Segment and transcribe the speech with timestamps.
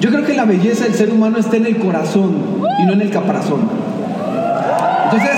[0.00, 2.36] Yo creo que la belleza del ser humano está en el corazón
[2.80, 3.68] y no en el caparazón.
[5.04, 5.36] Entonces,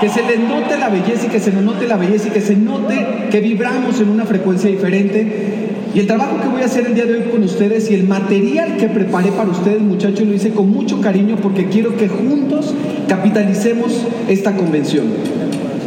[0.00, 2.40] que se le note la belleza y que se nos note la belleza y que
[2.40, 5.66] se note que vibramos en una frecuencia diferente.
[5.92, 8.06] Y el trabajo que voy a hacer el día de hoy con ustedes y el
[8.06, 12.74] material que preparé para ustedes, muchachos, lo hice con mucho cariño porque quiero que juntos
[13.08, 15.06] capitalicemos esta convención.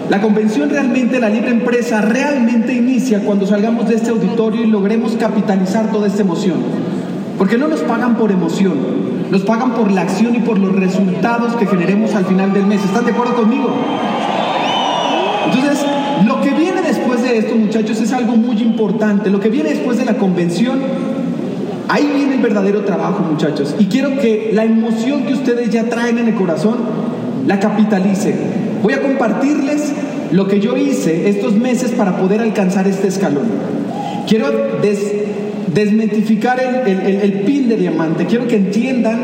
[0.10, 5.14] La convención realmente, la libre empresa, realmente inicia cuando salgamos de este auditorio y logremos
[5.14, 6.58] capitalizar toda esta emoción.
[7.38, 8.74] Porque no nos pagan por emoción,
[9.32, 12.84] nos pagan por la acción y por los resultados que generemos al final del mes.
[12.84, 13.70] ¿Están de acuerdo conmigo?
[15.46, 15.86] Entonces,
[16.28, 19.30] lo que viene después de esto, muchachos, es algo muy importante.
[19.30, 20.80] Lo que viene después de la convención,
[21.88, 23.76] ahí viene el verdadero trabajo, muchachos.
[23.80, 26.78] Y quiero que la emoción que ustedes ya traen en el corazón,
[27.48, 28.71] la capitalicen.
[28.84, 29.92] Voy a compartirles
[30.32, 33.46] lo que yo hice estos meses para poder alcanzar este escalón.
[34.28, 34.48] Quiero
[35.74, 38.26] desmitificar el, el pin de diamante.
[38.26, 39.20] Quiero que entiendan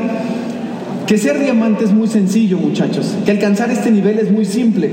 [1.07, 3.15] que ser diamante es muy sencillo, muchachos.
[3.26, 4.91] Que alcanzar este nivel es muy simple.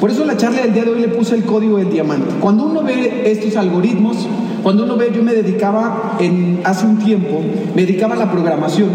[0.00, 2.26] Por eso la charla del día de hoy le puse el código del diamante.
[2.40, 4.26] Cuando uno ve estos algoritmos,
[4.62, 6.18] cuando uno ve, yo me dedicaba
[6.64, 7.40] hace un tiempo,
[7.76, 8.88] me dedicaba a la programación.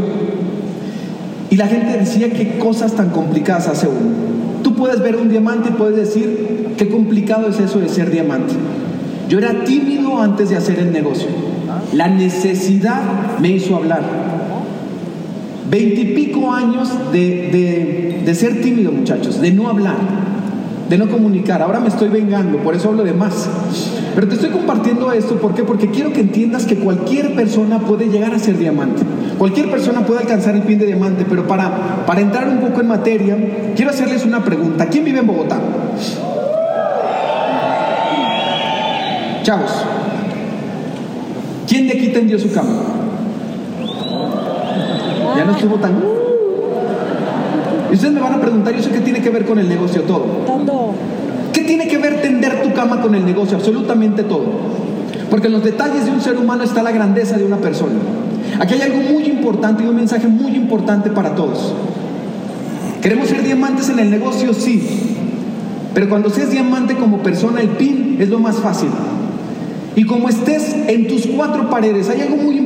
[1.49, 4.36] Y la gente decía qué cosas tan complicadas hace uno.
[4.77, 8.53] Puedes ver un diamante y puedes decir qué complicado es eso de ser diamante.
[9.27, 11.27] Yo era tímido antes de hacer el negocio.
[11.93, 13.01] La necesidad
[13.41, 14.01] me hizo hablar.
[15.69, 20.27] Veintipico años de, de ser tímido, muchachos, de no hablar
[20.89, 21.61] de no comunicar.
[21.61, 23.49] Ahora me estoy vengando, por eso hablo de más.
[24.17, 25.61] Pero te estoy compartiendo esto, ¿por qué?
[25.63, 29.03] Porque quiero que entiendas que cualquier persona puede llegar a ser diamante.
[29.37, 32.87] Cualquier persona puede alcanzar el pin de diamante, pero para, para entrar un poco en
[32.87, 33.37] materia,
[33.75, 34.87] quiero hacerles una pregunta.
[34.87, 35.59] ¿Quién vive en Bogotá?
[39.43, 39.85] Chavos,
[41.67, 42.71] ¿quién de aquí tendió su cama?
[45.37, 45.93] Ya no estuvo tan...
[47.91, 50.01] Y ustedes me van a preguntar, ¿y eso qué tiene que ver con el negocio
[50.01, 50.25] todo?
[50.47, 50.95] Todo.
[51.67, 53.57] ¿Qué tiene que ver tender tu cama con el negocio?
[53.57, 54.45] Absolutamente todo.
[55.29, 57.95] Porque en los detalles de un ser humano está la grandeza de una persona.
[58.57, 61.73] Aquí hay algo muy importante y un mensaje muy importante para todos.
[63.01, 64.53] ¿Queremos ser diamantes en el negocio?
[64.53, 64.81] Sí.
[65.93, 68.87] Pero cuando seas diamante como persona, el pin es lo más fácil.
[69.97, 72.56] Y como estés en tus cuatro paredes, hay algo muy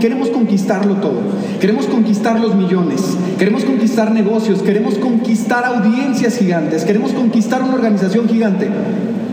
[0.00, 1.20] queremos conquistarlo todo.
[1.60, 8.28] Queremos conquistar los millones, queremos conquistar negocios, queremos conquistar audiencias gigantes, queremos conquistar una organización
[8.28, 8.68] gigante.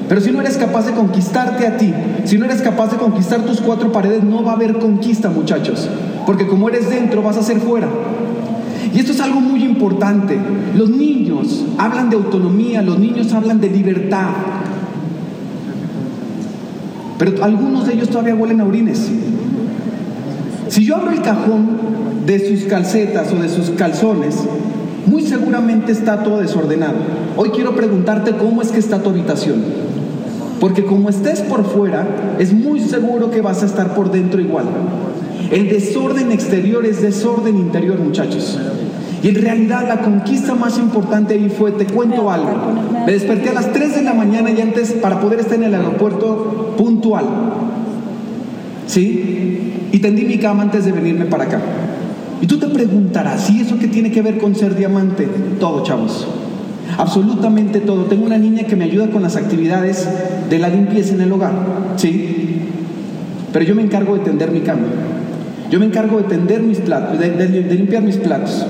[0.07, 1.93] Pero si no eres capaz de conquistarte a ti,
[2.25, 5.87] si no eres capaz de conquistar tus cuatro paredes, no va a haber conquista, muchachos.
[6.25, 7.87] Porque como eres dentro, vas a ser fuera.
[8.93, 10.37] Y esto es algo muy importante.
[10.75, 14.29] Los niños hablan de autonomía, los niños hablan de libertad,
[17.19, 19.11] pero algunos de ellos todavía huelen a orines.
[20.69, 21.67] Si yo abro el cajón
[22.27, 24.35] de sus calcetas o de sus calzones,
[25.07, 26.93] muy seguramente está todo desordenado.
[27.37, 29.63] Hoy quiero preguntarte cómo es que está tu habitación.
[30.59, 34.65] Porque como estés por fuera, es muy seguro que vas a estar por dentro igual.
[35.51, 38.59] El desorden exterior es desorden interior, muchachos.
[39.23, 42.51] Y en realidad la conquista más importante ahí fue, te cuento algo,
[43.05, 45.73] me desperté a las 3 de la mañana y antes para poder estar en el
[45.73, 47.25] aeropuerto puntual.
[48.89, 49.87] ¿Sí?
[49.91, 51.61] Y tendí mi cama antes de venirme para acá.
[52.41, 55.27] Y tú te preguntarás, ¿y eso qué tiene que ver con ser diamante?
[55.59, 56.27] Todo, chavos.
[56.97, 58.05] Absolutamente todo.
[58.05, 60.09] Tengo una niña que me ayuda con las actividades
[60.49, 61.53] de la limpieza en el hogar.
[61.97, 62.63] ¿Sí?
[63.53, 64.87] Pero yo me encargo de tender mi cama.
[65.69, 68.65] Yo me encargo de tender mis platos, de limpiar mis platos.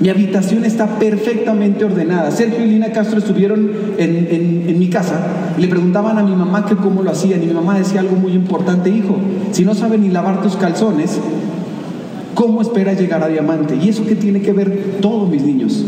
[0.00, 2.30] Mi habitación está perfectamente ordenada.
[2.30, 5.20] Sergio y Lina Castro estuvieron en, mi casa
[5.58, 7.42] y le preguntaban a mi mamá que cómo lo hacían.
[7.42, 9.16] Y mi mamá decía algo muy importante, hijo,
[9.52, 11.18] si no saben ni lavar tus calzones,
[12.34, 13.76] ¿cómo esperas llegar a diamante?
[13.76, 15.84] ¿Y eso qué tiene que ver todos mis niños?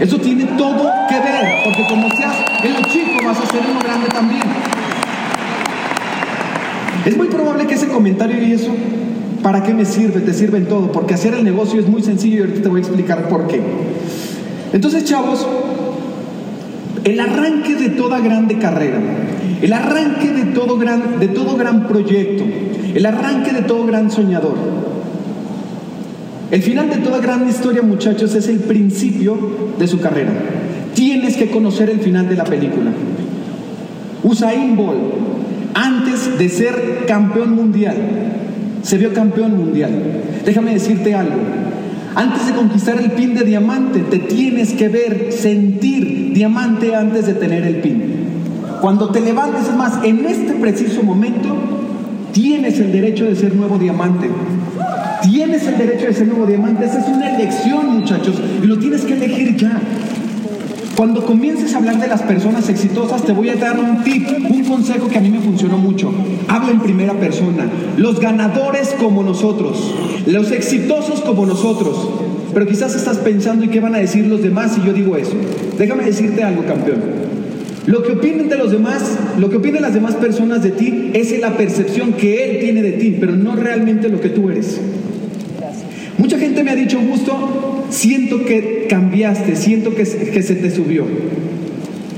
[0.00, 4.08] Eso tiene todo que ver, porque como seas en chico vas a ser uno grande
[4.08, 4.75] también.
[7.66, 8.70] Que ese comentario y eso
[9.46, 10.22] ¿Para qué me sirve?
[10.22, 12.78] Te sirve en todo, porque hacer el negocio es muy sencillo y ahorita te voy
[12.78, 13.60] a explicar por qué.
[14.72, 15.46] Entonces, chavos,
[17.04, 18.98] el arranque de toda grande carrera,
[19.62, 22.42] el arranque de todo gran, de todo gran proyecto,
[22.92, 24.56] el arranque de todo gran soñador,
[26.50, 29.38] el final de toda gran historia, muchachos, es el principio
[29.78, 30.32] de su carrera.
[30.94, 32.90] Tienes que conocer el final de la película.
[34.24, 35.35] Usain Bolt,
[35.76, 37.96] antes de ser campeón mundial,
[38.82, 39.90] se vio campeón mundial.
[40.44, 41.36] Déjame decirte algo.
[42.14, 47.34] Antes de conquistar el pin de diamante, te tienes que ver, sentir diamante antes de
[47.34, 48.02] tener el pin.
[48.80, 51.54] Cuando te levantes, es más, en este preciso momento,
[52.32, 54.30] tienes el derecho de ser nuevo diamante.
[55.22, 56.86] Tienes el derecho de ser nuevo diamante.
[56.86, 59.78] Esa es una elección, muchachos, y lo tienes que elegir ya.
[60.96, 64.64] Cuando comiences a hablar de las personas exitosas, te voy a dar un tip, un
[64.64, 66.10] consejo que a mí me funcionó mucho.
[66.48, 67.70] Habla en primera persona.
[67.98, 69.94] Los ganadores como nosotros,
[70.26, 72.08] los exitosos como nosotros.
[72.54, 75.34] Pero quizás estás pensando y qué van a decir los demás si yo digo eso.
[75.76, 77.02] Déjame decirte algo, campeón.
[77.84, 81.38] Lo que opinen de los demás, lo que opinen las demás personas de ti es
[81.38, 84.80] la percepción que él tiene de ti, pero no realmente lo que tú eres.
[86.26, 91.04] Mucha gente me ha dicho, Gusto, siento que cambiaste, siento que, que se te subió.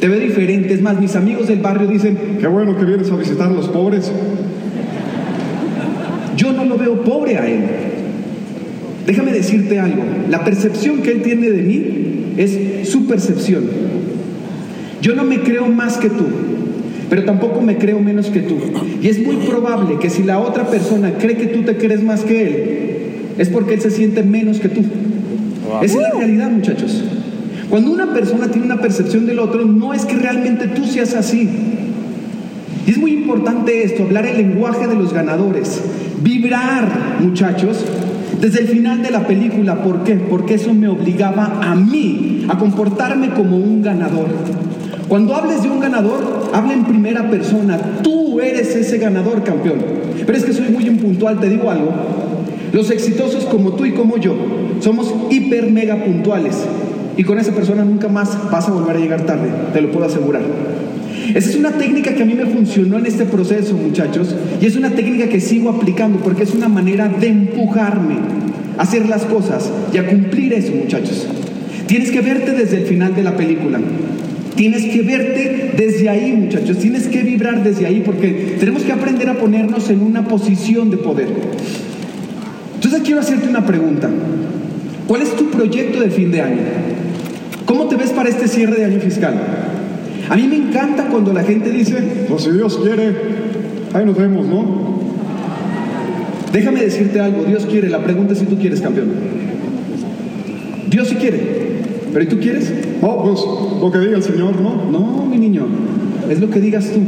[0.00, 0.72] Te ve diferente.
[0.72, 3.68] Es más, mis amigos del barrio dicen, qué bueno que vienes a visitar a los
[3.68, 4.10] pobres.
[6.38, 7.60] Yo no lo veo pobre a él.
[9.06, 10.02] Déjame decirte algo.
[10.30, 13.64] La percepción que él tiene de mí es su percepción.
[15.02, 16.24] Yo no me creo más que tú,
[17.10, 18.56] pero tampoco me creo menos que tú.
[19.02, 22.22] Y es muy probable que si la otra persona cree que tú te crees más
[22.22, 22.87] que él,
[23.38, 24.82] es porque él se siente menos que tú.
[25.82, 27.04] Esa es la realidad, muchachos.
[27.70, 31.48] Cuando una persona tiene una percepción del otro, no es que realmente tú seas así.
[32.86, 35.80] Y es muy importante esto, hablar el lenguaje de los ganadores.
[36.22, 37.84] Vibrar, muchachos,
[38.40, 39.82] desde el final de la película.
[39.82, 40.14] ¿Por qué?
[40.14, 44.28] Porque eso me obligaba a mí a comportarme como un ganador.
[45.08, 47.78] Cuando hables de un ganador, habla en primera persona.
[48.02, 49.78] Tú eres ese ganador, campeón.
[50.24, 51.92] Pero es que soy muy impuntual, te digo algo.
[52.72, 54.34] Los exitosos como tú y como yo
[54.80, 56.56] somos hiper mega puntuales
[57.16, 60.06] y con esa persona nunca más vas a volver a llegar tarde, te lo puedo
[60.06, 60.42] asegurar.
[61.34, 64.76] Esa es una técnica que a mí me funcionó en este proceso, muchachos, y es
[64.76, 68.16] una técnica que sigo aplicando porque es una manera de empujarme
[68.78, 71.26] a hacer las cosas y a cumplir eso, muchachos.
[71.86, 73.80] Tienes que verte desde el final de la película.
[74.54, 76.78] Tienes que verte desde ahí, muchachos.
[76.78, 80.96] Tienes que vibrar desde ahí porque tenemos que aprender a ponernos en una posición de
[80.96, 81.28] poder.
[82.78, 84.08] Entonces quiero hacerte una pregunta.
[85.08, 86.60] ¿Cuál es tu proyecto de fin de año?
[87.66, 89.34] ¿Cómo te ves para este cierre de año fiscal?
[90.30, 91.96] A mí me encanta cuando la gente dice,
[92.28, 93.16] pues si Dios quiere,
[93.94, 95.00] ahí nos vemos, ¿no?
[96.52, 99.08] Déjame decirte algo, Dios quiere, la pregunta es si tú quieres, campeón.
[100.88, 101.40] Dios sí quiere,
[102.12, 102.72] pero ¿y tú quieres?
[103.02, 104.88] Oh, pues lo que diga el Señor, ¿no?
[104.88, 105.66] No, mi niño,
[106.30, 107.00] es lo que digas tú.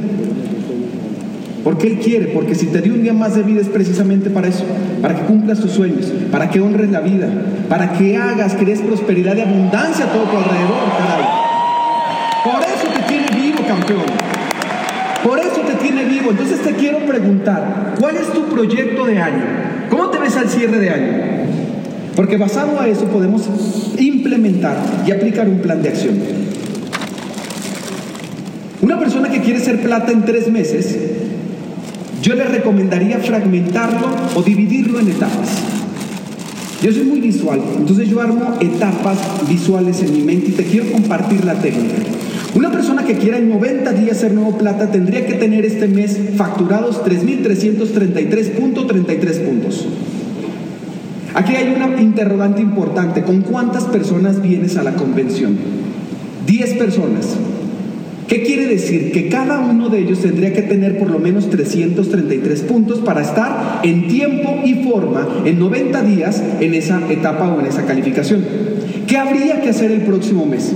[1.63, 4.49] Porque Él quiere, porque si te dio un día más de vida es precisamente para
[4.49, 4.65] eso,
[5.03, 7.29] para que cumplas tus sueños, para que honres la vida,
[7.69, 11.27] para que hagas, crees prosperidad y abundancia a todo tu alrededor, caray.
[12.45, 14.07] Por eso te tiene vivo, campeón.
[15.23, 16.31] Por eso te tiene vivo.
[16.31, 19.45] Entonces te quiero preguntar, ¿cuál es tu proyecto de año?
[19.91, 21.13] ¿Cómo te ves al cierre de año?
[22.17, 23.49] Porque basado a eso podemos
[23.99, 24.77] implementar
[25.07, 26.15] y aplicar un plan de acción.
[28.81, 31.20] Una persona que quiere ser plata en tres meses
[32.23, 35.49] yo le recomendaría fragmentarlo o dividirlo en etapas.
[36.83, 39.19] Yo soy muy visual, entonces yo armo etapas
[39.49, 42.03] visuales en mi mente y te quiero compartir la técnica.
[42.55, 46.19] Una persona que quiera en 90 días ser nuevo plata tendría que tener este mes
[46.37, 49.87] facturados 3.333.33 puntos.
[51.35, 53.23] Aquí hay una interrogante importante.
[53.23, 55.57] ¿Con cuántas personas vienes a la convención?
[56.47, 57.37] 10 personas.
[58.31, 59.11] ¿Qué quiere decir?
[59.11, 63.81] Que cada uno de ellos tendría que tener por lo menos 333 puntos para estar
[63.83, 68.45] en tiempo y forma en 90 días en esa etapa o en esa calificación.
[69.09, 70.71] ¿Qué habría que hacer el próximo mes?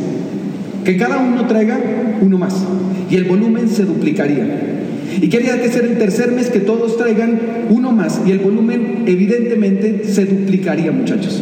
[0.85, 1.79] Que cada uno traiga
[2.21, 2.61] uno más
[3.09, 4.81] y el volumen se duplicaría.
[5.23, 6.51] ¿Y qué habría que hacer el tercer mes?
[6.51, 11.41] Que todos traigan uno más y el volumen evidentemente se duplicaría, muchachos.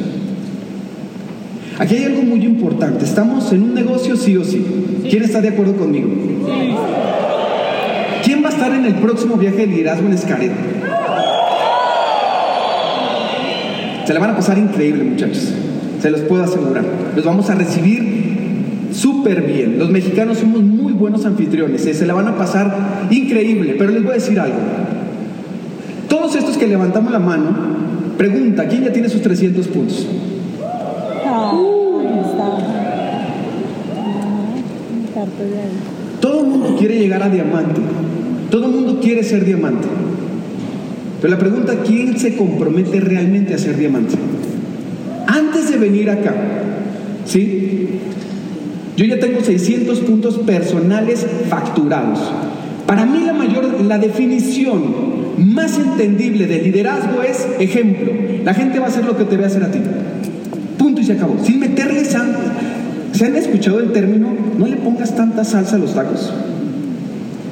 [1.79, 3.05] Aquí hay algo muy importante.
[3.05, 4.65] Estamos en un negocio sí o sí.
[5.09, 6.09] ¿Quién está de acuerdo conmigo?
[8.25, 10.53] ¿Quién va a estar en el próximo viaje de liderazgo en Escaret?
[14.07, 15.53] Se la van a pasar increíble, muchachos.
[16.01, 16.85] Se los puedo asegurar.
[17.15, 18.23] Los vamos a recibir
[18.93, 19.79] súper bien.
[19.79, 21.87] Los mexicanos somos muy buenos anfitriones.
[21.87, 21.95] ¿eh?
[21.95, 23.77] Se la van a pasar increíble.
[23.79, 24.59] Pero les voy a decir algo.
[26.09, 27.57] Todos estos que levantamos la mano,
[28.19, 30.07] pregunta, ¿quién ya tiene sus 300 puntos?
[36.21, 37.81] Todo el mundo quiere llegar a diamante.
[38.51, 39.89] Todo el mundo quiere ser diamante.
[41.23, 44.15] Pero la pregunta, ¿quién se compromete realmente a ser diamante?
[45.27, 46.35] Antes de venir acá,
[47.25, 48.01] ¿sí?
[48.97, 52.19] Yo ya tengo 600 puntos personales facturados.
[52.87, 54.83] Para mí la mayor, la definición
[55.39, 58.13] más entendible de liderazgo es ejemplo.
[58.45, 59.79] La gente va a hacer lo que te ve hacer a ti.
[61.03, 61.37] Y se acabó.
[61.45, 62.39] Sin meterle sangre.
[63.13, 66.33] ¿Se han escuchado el término no le pongas tanta salsa a los tacos?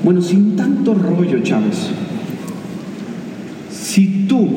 [0.05, 1.91] Bueno, sin tanto rollo, chavos.
[3.71, 4.49] Si tú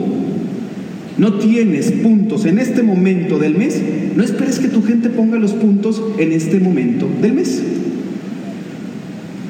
[1.17, 3.81] no tienes puntos en este momento del mes,
[4.15, 7.63] no esperes que tu gente ponga los puntos en este momento del mes.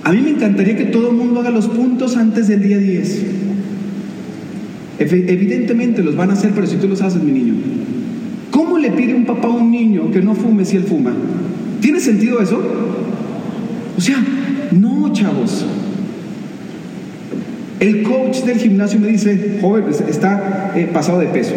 [0.05, 3.25] A mí me encantaría que todo el mundo haga los puntos antes del día 10.
[4.99, 7.53] Evidentemente los van a hacer, pero si tú los haces, mi niño.
[8.63, 11.13] ¿Cómo le pide un papá a un niño que no fume si él fuma?
[11.81, 12.61] ¿Tiene sentido eso?
[13.97, 14.15] O sea,
[14.71, 15.65] no, chavos.
[17.81, 21.51] El coach del gimnasio me dice, joven, está eh, pasado de peso.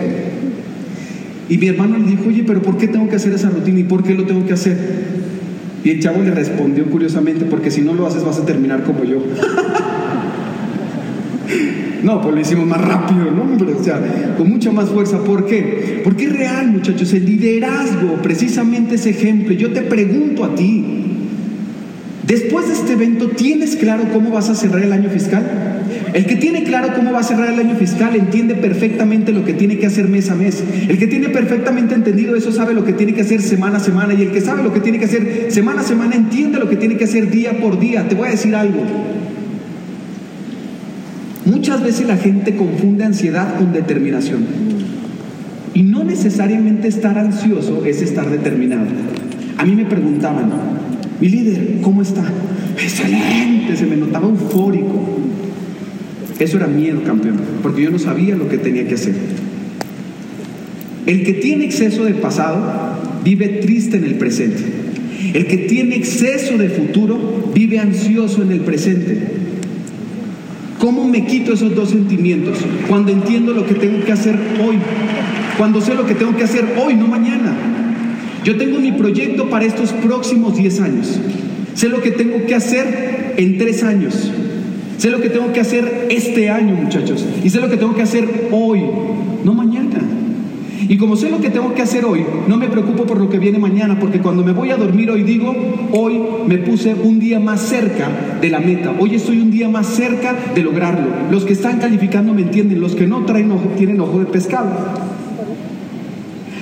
[1.48, 3.84] Y mi hermano le dijo, oye, pero ¿por qué tengo que hacer esa rutina y
[3.84, 4.76] por qué lo tengo que hacer?
[5.84, 9.04] Y el chavo le respondió curiosamente, porque si no lo haces vas a terminar como
[9.04, 9.18] yo.
[12.06, 13.42] no, pues lo hicimos más rápido, ¿no?
[13.42, 14.00] o sea,
[14.38, 15.24] con mucha más fuerza.
[15.24, 16.02] ¿Por qué?
[16.04, 17.12] Porque es real, muchachos.
[17.12, 19.52] El liderazgo, precisamente ese ejemplo.
[19.54, 20.84] Yo te pregunto a ti,
[22.24, 25.82] después de este evento, ¿tienes claro cómo vas a cerrar el año fiscal?
[26.14, 29.54] El que tiene claro cómo va a cerrar el año fiscal entiende perfectamente lo que
[29.54, 30.62] tiene que hacer mes a mes.
[30.88, 34.14] El que tiene perfectamente entendido eso sabe lo que tiene que hacer semana a semana.
[34.14, 36.76] Y el que sabe lo que tiene que hacer semana a semana entiende lo que
[36.76, 38.08] tiene que hacer día por día.
[38.08, 38.84] Te voy a decir algo.
[41.46, 44.44] Muchas veces la gente confunde ansiedad con determinación.
[45.74, 48.86] Y no necesariamente estar ansioso es estar determinado.
[49.56, 50.50] A mí me preguntaban,
[51.20, 52.24] mi líder, ¿cómo está?
[52.76, 55.18] Excelente, se me notaba eufórico.
[56.38, 59.14] Eso era miedo, campeón, porque yo no sabía lo que tenía que hacer.
[61.06, 62.60] El que tiene exceso de pasado
[63.24, 64.62] vive triste en el presente.
[65.32, 69.18] El que tiene exceso de futuro vive ansioso en el presente.
[70.78, 72.58] ¿Cómo me quito esos dos sentimientos?
[72.88, 74.76] Cuando entiendo lo que tengo que hacer hoy.
[75.56, 77.54] Cuando sé lo que tengo que hacer hoy, no mañana.
[78.44, 81.18] Yo tengo mi proyecto para estos próximos 10 años.
[81.74, 84.30] Sé lo que tengo que hacer en 3 años.
[84.98, 87.24] Sé lo que tengo que hacer este año, muchachos.
[87.42, 88.82] Y sé lo que tengo que hacer hoy,
[89.44, 89.85] no mañana.
[90.88, 93.38] Y como sé lo que tengo que hacer hoy, no me preocupo por lo que
[93.38, 95.54] viene mañana, porque cuando me voy a dormir hoy digo,
[95.92, 98.08] hoy me puse un día más cerca
[98.40, 101.08] de la meta, hoy estoy un día más cerca de lograrlo.
[101.30, 104.70] Los que están calificando me entienden, los que no traen ojo, tienen ojo de pescado.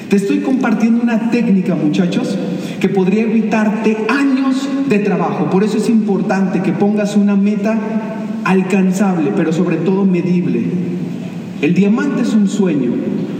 [0.09, 2.39] Te estoy compartiendo una técnica, muchachos,
[2.81, 5.51] que podría evitarte años de trabajo.
[5.51, 7.79] Por eso es importante que pongas una meta
[8.45, 10.94] alcanzable, pero sobre todo medible.
[11.65, 12.91] El diamante es un sueño.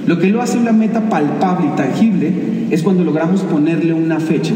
[0.07, 2.33] Lo que lo hace una meta palpable y tangible
[2.71, 4.55] es cuando logramos ponerle una fecha.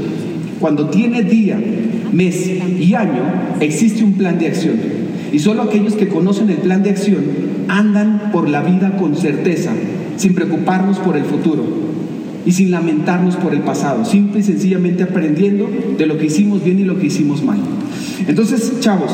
[0.59, 1.61] Cuando tiene día,
[2.11, 3.21] mes y año,
[3.61, 4.77] existe un plan de acción.
[5.35, 7.23] Y solo aquellos que conocen el plan de acción
[7.69, 9.73] andan por la vida con certeza,
[10.17, 11.65] sin preocuparnos por el futuro
[12.47, 16.79] y sin lamentarnos por el pasado, simple y sencillamente aprendiendo de lo que hicimos bien
[16.79, 17.59] y lo que hicimos mal.
[18.27, 19.13] Entonces, chavos,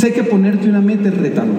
[0.00, 1.58] Sé que ponerte una meta es retador.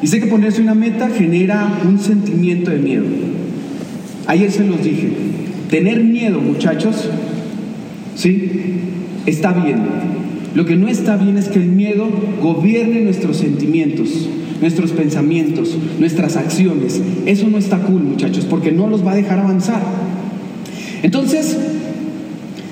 [0.00, 3.06] Y sé que ponerse una meta genera un sentimiento de miedo.
[4.28, 5.08] Ayer se los dije,
[5.68, 7.10] tener miedo, muchachos,
[8.14, 8.50] ¿sí?
[9.26, 9.78] Está bien.
[10.54, 12.06] Lo que no está bien es que el miedo
[12.40, 14.28] gobierne nuestros sentimientos,
[14.60, 17.02] nuestros pensamientos, nuestras acciones.
[17.26, 19.82] Eso no está cool, muchachos, porque no los va a dejar avanzar.
[21.02, 21.58] Entonces,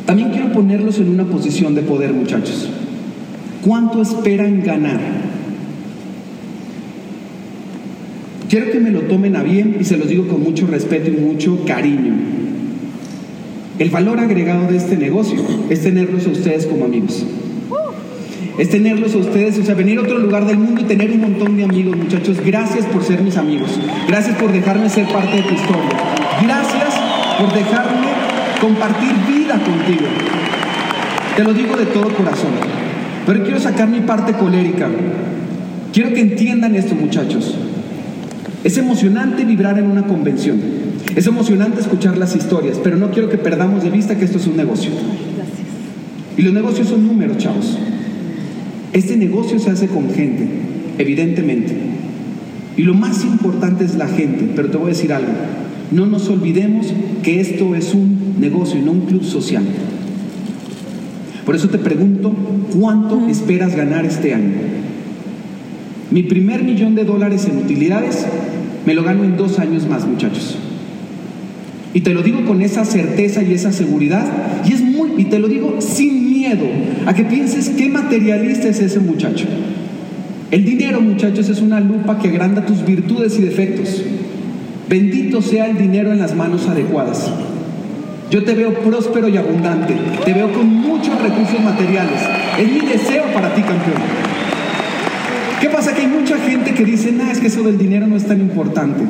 [0.06, 2.68] también quiero ponerlos en una posición de poder, muchachos.
[3.62, 4.98] ¿Cuánto esperan ganar?
[8.50, 11.12] Quiero que me lo tomen a bien y se los digo con mucho respeto y
[11.12, 12.12] mucho cariño.
[13.78, 15.40] El valor agregado de este negocio
[15.70, 17.24] es tenerlos a ustedes como amigos.
[18.58, 21.20] Es tenerlos a ustedes, o sea, venir a otro lugar del mundo y tener un
[21.20, 22.38] montón de amigos, muchachos.
[22.44, 23.70] Gracias por ser mis amigos.
[24.08, 25.88] Gracias por dejarme ser parte de tu historia.
[26.42, 26.94] Gracias
[27.38, 28.08] por dejarme
[28.60, 30.08] compartir vida contigo.
[31.36, 32.81] Te lo digo de todo corazón.
[33.26, 34.88] Pero quiero sacar mi parte colérica.
[35.92, 37.54] Quiero que entiendan esto, muchachos.
[38.64, 40.60] Es emocionante vibrar en una convención.
[41.14, 44.46] Es emocionante escuchar las historias, pero no quiero que perdamos de vista que esto es
[44.46, 44.90] un negocio.
[46.36, 47.76] Y los negocios son números, chavos.
[48.92, 50.46] Este negocio se hace con gente,
[50.98, 51.76] evidentemente.
[52.76, 55.32] Y lo más importante es la gente, pero te voy a decir algo.
[55.90, 56.86] No nos olvidemos
[57.22, 59.62] que esto es un negocio y no un club social.
[61.44, 62.32] Por eso te pregunto,
[62.78, 64.52] ¿cuánto esperas ganar este año?
[66.10, 68.26] Mi primer millón de dólares en utilidades
[68.86, 70.58] me lo gano en dos años más, muchachos.
[71.94, 74.24] Y te lo digo con esa certeza y esa seguridad.
[74.64, 76.64] Y es muy, y te lo digo sin miedo
[77.06, 79.46] a que pienses qué materialista es ese muchacho.
[80.50, 84.02] El dinero, muchachos, es una lupa que agranda tus virtudes y defectos.
[84.88, 87.30] Bendito sea el dinero en las manos adecuadas.
[88.32, 89.94] Yo te veo próspero y abundante.
[90.24, 92.18] Te veo con muchos recursos materiales.
[92.58, 94.00] Es mi deseo para ti, campeón.
[95.60, 95.94] ¿Qué pasa?
[95.94, 98.40] Que hay mucha gente que dice, nada, es que eso del dinero no es tan
[98.40, 99.02] importante.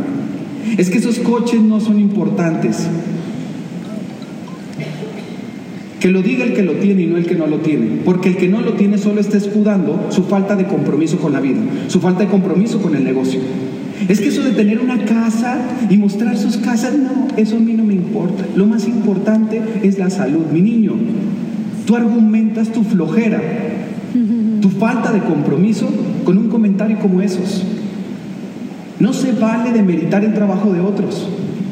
[0.77, 2.89] Es que esos coches no son importantes.
[6.01, 8.01] Que lo diga el que lo tiene y no el que no lo tiene.
[8.05, 11.39] Porque el que no lo tiene solo está escudando su falta de compromiso con la
[11.39, 13.39] vida, su falta de compromiso con el negocio.
[14.13, 15.57] Es que eso de tener una casa
[15.89, 18.45] y mostrar sus casas, no, eso a mí no me importa.
[18.55, 20.45] Lo más importante es la salud.
[20.53, 20.93] Mi niño,
[21.87, 23.41] tú argumentas tu flojera,
[24.61, 25.89] tu falta de compromiso
[26.25, 27.65] con un comentario como esos.
[29.01, 31.27] No se vale de meritar el trabajo de otros.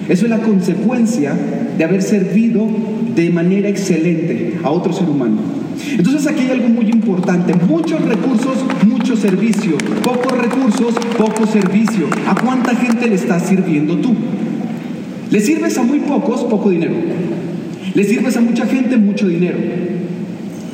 [0.08, 1.34] Eso es la consecuencia
[1.76, 2.66] de haber servido
[3.14, 5.36] de manera excelente a otro ser humano.
[5.92, 7.54] Entonces aquí hay algo muy importante.
[7.68, 8.54] Muchos recursos,
[9.20, 9.76] servicio.
[10.02, 12.06] Pocos recursos, poco servicio.
[12.26, 14.14] ¿A cuánta gente le estás sirviendo tú?
[15.30, 16.94] Le sirves a muy pocos, poco dinero.
[17.94, 19.58] Le sirves a mucha gente, mucho dinero.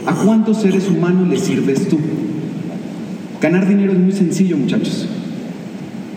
[0.06, 1.98] ¿A cuántos seres humanos le sirves tú?
[3.40, 5.08] Ganar dinero es muy sencillo, muchachos.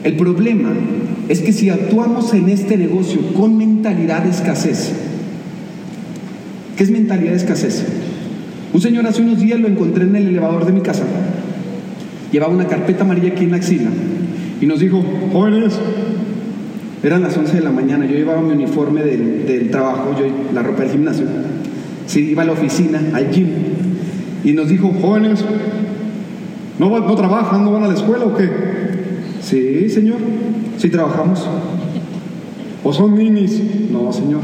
[0.03, 0.69] El problema
[1.27, 4.93] es que si actuamos en este negocio con mentalidad de escasez,
[6.77, 7.85] ¿qué es mentalidad de escasez?
[8.71, 11.03] Un señor hace unos días lo encontré en el elevador de mi casa.
[12.31, 13.89] Llevaba una carpeta amarilla aquí en la axila
[14.61, 15.79] y nos dijo, jóvenes,
[17.01, 20.83] eran las 11 de la mañana, yo llevaba mi uniforme del, trabajo, yo la ropa
[20.83, 21.25] del gimnasio.
[22.07, 23.47] Sí, iba a la oficina, al gym,
[24.43, 25.43] y nos dijo, jóvenes,
[26.77, 28.49] ¿no, no trabajan, no van a la escuela o qué?
[29.41, 30.17] Sí, señor,
[30.77, 31.47] sí trabajamos.
[32.83, 33.61] ¿O son ninis?
[33.91, 34.41] No, señor.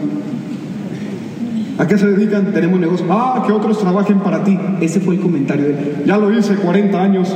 [1.78, 2.54] ¿A qué se dedican?
[2.54, 3.06] Tenemos negocio.
[3.10, 4.58] Ah, que otros trabajen para ti.
[4.82, 5.78] Ese fue el comentario de él.
[6.06, 7.36] Ya lo hice 40 años.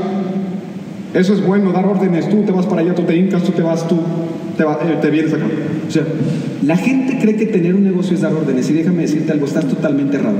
[1.13, 2.29] Eso es bueno, dar órdenes.
[2.29, 3.97] Tú te vas para allá, tú te hincas, tú te vas, tú
[4.57, 5.45] te, eh, te vienes acá.
[5.87, 6.03] O sea,
[6.63, 8.69] la gente cree que tener un negocio es dar órdenes.
[8.69, 10.37] Y déjame decirte algo, estás totalmente errado.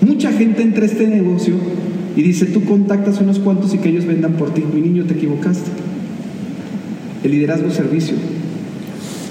[0.00, 1.54] Mucha gente entra a este negocio
[2.16, 4.62] y dice, tú contactas unos cuantos y que ellos vendan por ti.
[4.72, 5.70] Mi niño, te equivocaste.
[7.24, 8.14] El liderazgo es servicio.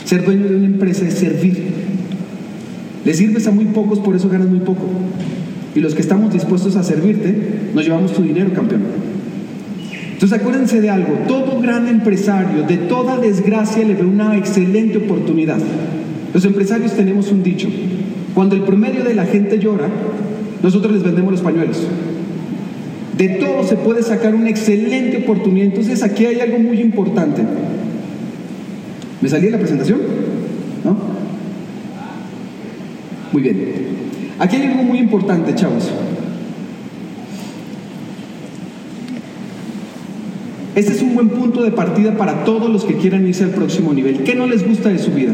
[0.06, 1.58] Ser dueño de una empresa es servir.
[3.06, 4.84] Le sirves a muy pocos, por eso ganas muy poco.
[5.76, 7.36] Y los que estamos dispuestos a servirte,
[7.74, 9.09] nos llevamos tu dinero, campeón.
[10.20, 15.60] Entonces acuérdense de algo, todo gran empresario de toda desgracia le ve una excelente oportunidad.
[16.34, 17.70] Los empresarios tenemos un dicho,
[18.36, 19.88] cuando el promedio de la gente llora,
[20.62, 21.88] nosotros les vendemos los pañuelos.
[23.18, 25.68] De todo se puede sacar una excelente oportunidad.
[25.68, 27.42] Entonces aquí hay algo muy importante.
[29.22, 30.00] ¿Me salí de la presentación?
[30.84, 30.98] ¿No?
[33.32, 33.58] Muy bien.
[34.38, 35.90] Aquí hay algo muy importante, chavos.
[40.80, 43.94] Este es un buen punto de partida para todos los que quieran irse al próximo
[43.94, 44.24] nivel.
[44.24, 45.34] ¿Qué no les gusta de su vida?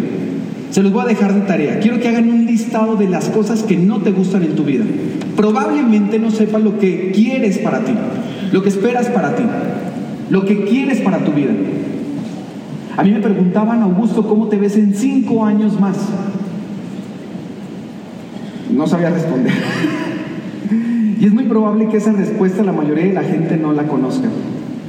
[0.71, 1.79] Se los voy a dejar de tarea.
[1.81, 4.83] Quiero que hagan un listado de las cosas que no te gustan en tu vida.
[5.35, 7.93] Probablemente no sepas lo que quieres para ti,
[8.51, 9.43] lo que esperas para ti,
[10.31, 11.51] lo que quieres para tu vida.
[12.97, 15.97] A mí me preguntaban, Augusto, ¿cómo te ves en cinco años más?
[18.71, 19.53] no sabía responder.
[21.19, 24.27] y es muy probable que esa respuesta la mayoría de la gente no la conozca.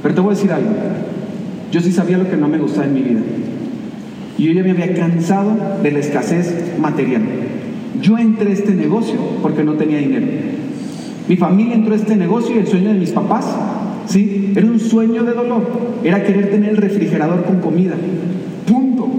[0.07, 0.69] Pero te voy a decir algo.
[1.69, 3.19] Yo sí sabía lo que no me gustaba en mi vida.
[4.37, 5.51] Y yo ya me había cansado
[5.83, 7.23] de la escasez material.
[8.01, 10.27] Yo entré a este negocio porque no tenía dinero.
[11.27, 13.47] Mi familia entró a este negocio y el sueño de mis papás,
[14.05, 14.53] ¿sí?
[14.55, 15.67] Era un sueño de dolor.
[16.05, 17.95] Era querer tener el refrigerador con comida.
[18.65, 19.09] Punto.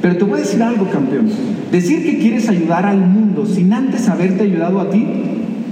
[0.00, 1.28] Pero te voy a decir algo, campeón.
[1.70, 5.06] Decir que quieres ayudar al mundo sin antes haberte ayudado a ti,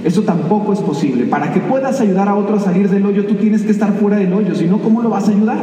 [0.05, 1.25] eso tampoco es posible.
[1.25, 4.19] Para que puedas ayudar a otro a salir del hoyo, tú tienes que estar fuera
[4.19, 5.59] del hoyo, si no, ¿cómo lo vas a ayudar?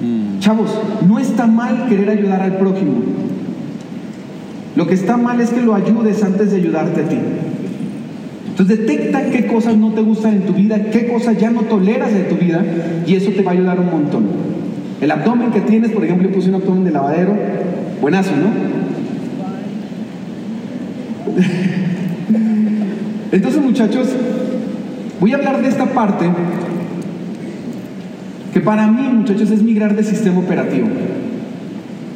[0.00, 0.38] Mm.
[0.38, 0.70] Chavos,
[1.06, 2.94] no está mal querer ayudar al prójimo.
[4.76, 7.18] Lo que está mal es que lo ayudes antes de ayudarte a ti.
[8.48, 12.12] Entonces detecta qué cosas no te gustan en tu vida, qué cosas ya no toleras
[12.12, 12.64] en tu vida
[13.06, 14.26] y eso te va a ayudar un montón.
[15.00, 17.36] El abdomen que tienes, por ejemplo, yo puse un abdomen de lavadero,
[18.00, 18.50] buenazo, ¿no?
[23.32, 24.08] Entonces, muchachos,
[25.20, 26.26] voy a hablar de esta parte
[28.52, 30.88] que para mí, muchachos, es migrar de sistema operativo.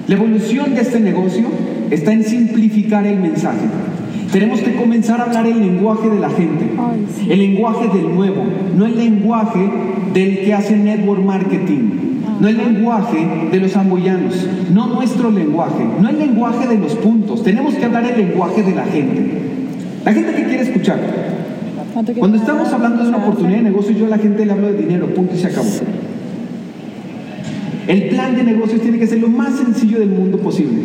[0.09, 1.46] La evolución de este negocio
[1.90, 3.66] está en simplificar el mensaje.
[4.33, 6.70] Tenemos que comenzar a hablar el lenguaje de la gente,
[7.29, 8.44] el lenguaje del nuevo,
[8.77, 9.70] no el lenguaje
[10.12, 16.09] del que hace network marketing no el lenguaje de los amboyanos, no nuestro lenguaje, no
[16.09, 17.42] el lenguaje de los puntos.
[17.42, 19.43] Tenemos que hablar el lenguaje de la gente.
[20.05, 20.99] La gente que quiere escuchar.
[22.19, 24.75] Cuando estamos hablando de una oportunidad de negocio, yo a la gente le hablo de
[24.75, 25.71] dinero, punto y se acabó.
[27.87, 30.83] El plan de negocios tiene que ser lo más sencillo del mundo posible.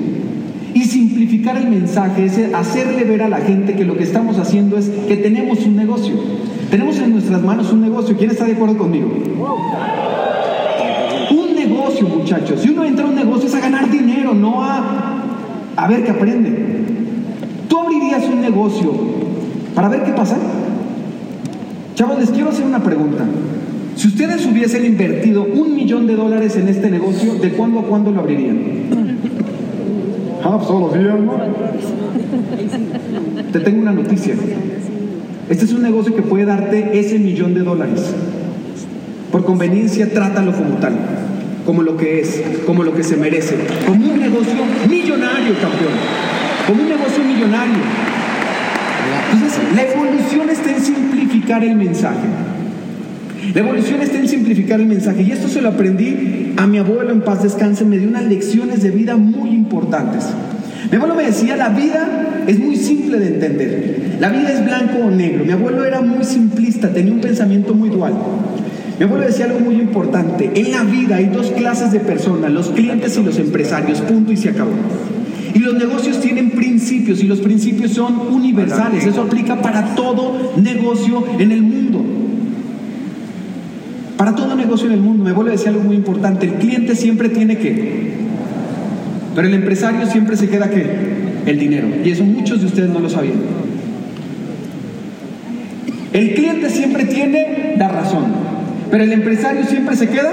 [0.74, 4.78] Y simplificar el mensaje es hacerle ver a la gente que lo que estamos haciendo
[4.78, 6.14] es que tenemos un negocio.
[6.70, 8.16] Tenemos en nuestras manos un negocio.
[8.16, 9.12] ¿Quién está de acuerdo conmigo?
[11.32, 12.62] Un negocio, muchachos.
[12.62, 15.24] Si uno entra a un negocio es a ganar dinero, no a,
[15.76, 16.89] a ver qué aprende.
[17.80, 18.92] ¿Tú abrirías un negocio
[19.74, 20.36] para ver qué pasa?
[21.96, 23.24] Chavos, les quiero hacer una pregunta.
[23.96, 28.12] Si ustedes hubiesen invertido un millón de dólares en este negocio, ¿de cuándo a cuándo
[28.12, 28.60] lo abrirían?
[30.44, 31.16] Ah, pues todos los días,
[33.54, 34.34] Te tengo una noticia.
[35.50, 38.14] Este es un negocio que puede darte ese millón de dólares.
[39.32, 40.98] Por conveniencia, trátalo como tal,
[41.66, 43.56] como lo que es, como lo que se merece,
[43.88, 44.54] como un negocio
[44.90, 45.94] millonario, campeón,
[46.70, 47.82] como un negocio millonario.
[49.34, 52.28] Entonces, la evolución está en simplificar el mensaje.
[53.56, 55.24] La evolución está en simplificar el mensaje.
[55.24, 57.86] Y esto se lo aprendí a mi abuelo en paz descanse.
[57.86, 60.26] Me dio unas lecciones de vida muy importantes.
[60.92, 64.18] Mi abuelo me decía, la vida es muy simple de entender.
[64.20, 65.46] La vida es blanco o negro.
[65.46, 68.14] Mi abuelo era muy simplista, tenía un pensamiento muy dual.
[69.00, 70.52] Mi abuelo decía algo muy importante.
[70.54, 74.02] En la vida hay dos clases de personas, los clientes y los empresarios.
[74.02, 74.74] Punto y se acabó.
[75.54, 79.06] Y los negocios tienen principios y los principios son universales.
[79.06, 82.06] Eso aplica para todo negocio en el mundo.
[84.20, 86.94] Para todo negocio en el mundo, me vuelve a decir algo muy importante, el cliente
[86.94, 88.12] siempre tiene que,
[89.34, 90.84] pero el empresario siempre se queda que,
[91.46, 91.88] el dinero.
[92.04, 93.38] Y eso muchos de ustedes no lo sabían.
[96.12, 98.26] El cliente siempre tiene la razón,
[98.92, 100.32] pero el empresario siempre se queda.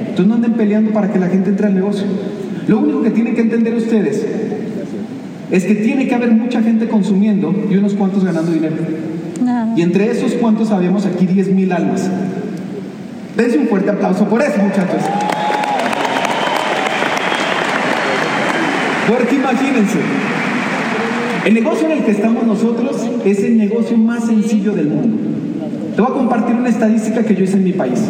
[0.00, 2.04] Entonces no anden peleando para que la gente entre al negocio.
[2.68, 4.24] Lo único que tienen que entender ustedes
[5.50, 8.76] es que tiene que haber mucha gente consumiendo y unos cuantos ganando dinero.
[9.74, 12.10] Y entre esos cuantos sabemos aquí 10 mil almas.
[13.34, 15.02] Dense un fuerte aplauso por eso, muchachos.
[19.08, 19.98] Porque imagínense,
[21.46, 25.16] el negocio en el que estamos nosotros es el negocio más sencillo del mundo.
[25.96, 28.00] Te voy a compartir una estadística que yo hice en mi país.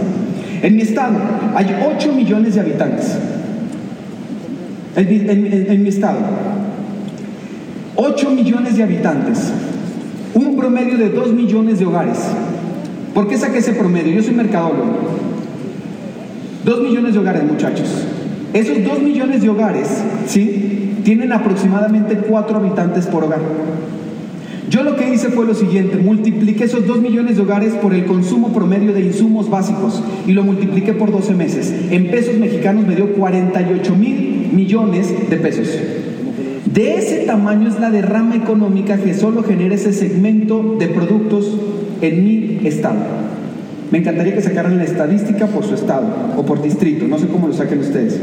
[0.61, 1.17] En mi estado
[1.55, 3.17] hay 8 millones de habitantes.
[4.99, 6.19] En, en mi estado,
[7.95, 9.53] 8 millones de habitantes,
[10.35, 12.19] un promedio de 2 millones de hogares.
[13.15, 14.13] ¿Por qué saqué ese promedio?
[14.13, 14.99] Yo soy mercadólogo.
[16.65, 17.89] Dos millones de hogares, muchachos.
[18.53, 19.89] Esos dos millones de hogares,
[20.27, 20.95] ¿sí?
[21.05, 23.41] Tienen aproximadamente cuatro habitantes por hogar.
[24.69, 28.05] Yo lo que hice fue lo siguiente, multipliqué esos dos millones de hogares por el
[28.05, 31.73] consumo promedio de insumos básicos y lo multipliqué por 12 meses.
[31.91, 35.69] En pesos mexicanos me dio 48 mil millones de pesos.
[36.73, 41.59] De ese tamaño es la derrama económica que solo genera ese segmento de productos
[42.03, 42.99] en mi estado.
[43.91, 46.07] Me encantaría que sacaran la estadística por su estado
[46.37, 48.21] o por distrito, no sé cómo lo saquen ustedes.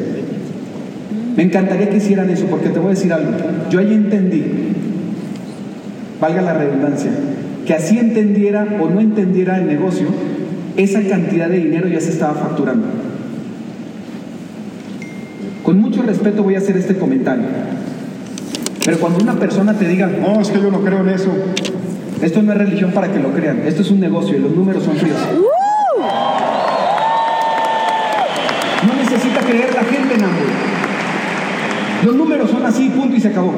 [1.36, 3.32] Me encantaría que hicieran eso, porque te voy a decir algo.
[3.70, 4.44] Yo ahí entendí,
[6.22, 7.12] valga la redundancia,
[7.66, 10.08] que así entendiera o no entendiera el negocio,
[10.78, 13.05] esa cantidad de dinero ya se estaba facturando.
[15.66, 17.46] Con mucho respeto voy a hacer este comentario.
[18.86, 21.32] Pero cuando una persona te diga, no, es que yo no creo en eso,
[22.22, 24.84] esto no es religión para que lo crean, esto es un negocio y los números
[24.84, 25.18] son fríos.
[28.88, 30.46] No necesita creer la gente en algo.
[32.06, 33.56] Los números son así, punto y se acabó.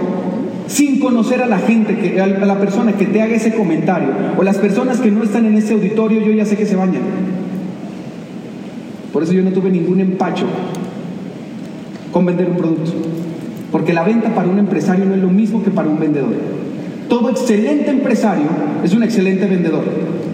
[0.68, 4.58] Sin conocer a la gente, a la persona que te haga ese comentario, o las
[4.60, 7.02] personas que no están en ese auditorio, yo ya sé que se bañan.
[9.12, 10.46] Por eso yo no tuve ningún empacho
[12.18, 12.94] con vender un producto.
[13.72, 16.34] Porque la venta para un empresario no es lo mismo que para un vendedor.
[17.08, 18.48] Todo excelente empresario
[18.84, 19.84] es un excelente vendedor,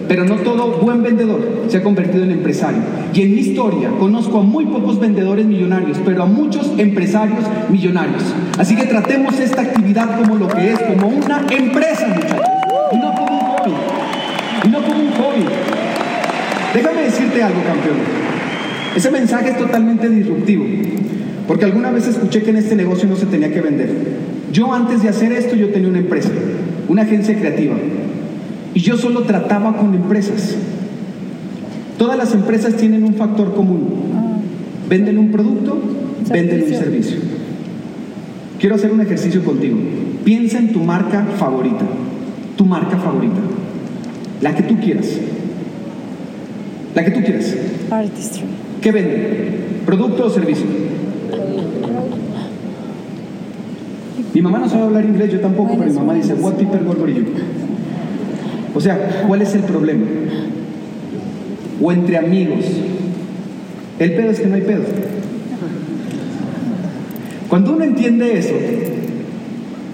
[0.07, 2.79] pero no todo buen vendedor se ha convertido en empresario.
[3.13, 8.23] Y en mi historia conozco a muy pocos vendedores millonarios, pero a muchos empresarios millonarios.
[8.57, 12.47] Así que tratemos esta actividad como lo que es, como una empresa, muchachos,
[12.93, 13.73] y no como un hobby.
[14.63, 15.45] Y no como un hobby.
[16.73, 18.23] Déjame decirte algo, campeón.
[18.95, 20.65] Ese mensaje es totalmente disruptivo,
[21.47, 23.89] porque alguna vez escuché que en este negocio no se tenía que vender.
[24.51, 26.29] Yo antes de hacer esto yo tenía una empresa,
[26.87, 27.75] una agencia creativa,
[28.73, 30.55] y yo solo trataba con empresas.
[31.97, 34.41] Todas las empresas tienen un factor común.
[34.89, 35.79] Venden un producto,
[36.31, 37.17] venden un servicio.
[38.59, 39.77] Quiero hacer un ejercicio contigo.
[40.23, 41.85] Piensa en tu marca favorita,
[42.55, 43.39] tu marca favorita,
[44.41, 45.07] la que tú quieras.
[46.95, 47.55] La que tú quieras.
[47.89, 48.43] Artistry.
[48.81, 49.49] ¿Qué vende?
[49.85, 50.65] ¿Producto o servicio?
[54.33, 56.93] Mi mamá no sabe hablar inglés, yo tampoco, pero mi mamá dice, what people go
[56.93, 57.25] for you?
[58.75, 60.05] O sea, ¿cuál es el problema?
[61.81, 62.65] O entre amigos.
[63.99, 64.83] El pedo es que no hay pedo.
[67.47, 68.55] Cuando uno entiende eso,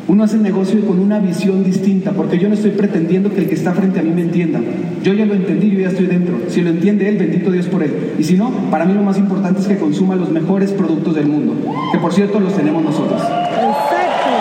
[0.08, 3.56] uno hace negocio con una visión distinta, porque yo no estoy pretendiendo que el que
[3.56, 4.60] está frente a mí me entienda.
[5.04, 6.39] Yo ya lo entendí, yo ya estoy dentro.
[6.47, 8.13] Si lo entiende él, bendito Dios por él.
[8.17, 11.28] Y si no, para mí lo más importante es que consuma los mejores productos del
[11.28, 11.54] mundo,
[11.91, 13.21] que por cierto los tenemos nosotros.
[13.21, 14.32] Perfecto.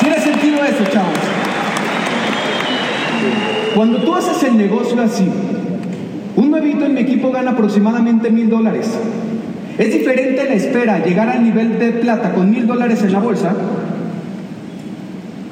[0.00, 1.18] ¿Tiene sentido eso, chavos?
[3.80, 5.24] Cuando tú haces el negocio así,
[6.36, 8.90] un nuevito en mi equipo gana aproximadamente mil dólares.
[9.78, 13.56] Es diferente la espera, llegar al nivel de plata con mil dólares en la bolsa,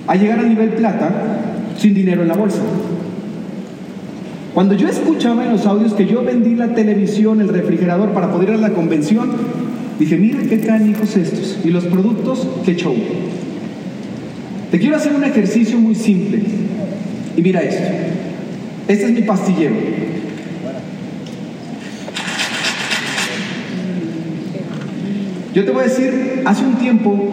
[0.06, 1.10] a llegar a nivel plata
[1.78, 2.58] sin dinero en la bolsa.
[4.52, 8.50] Cuando yo escuchaba en los audios que yo vendí la televisión, el refrigerador para poder
[8.50, 9.30] ir a la convención,
[9.98, 11.60] dije, mira qué canijos estos.
[11.64, 12.94] Y los productos, qué show.
[14.70, 16.42] Te quiero hacer un ejercicio muy simple.
[17.34, 18.17] Y mira esto.
[18.88, 19.74] Este es mi pastillero.
[25.54, 27.28] Yo te voy a decir, hace un tiempo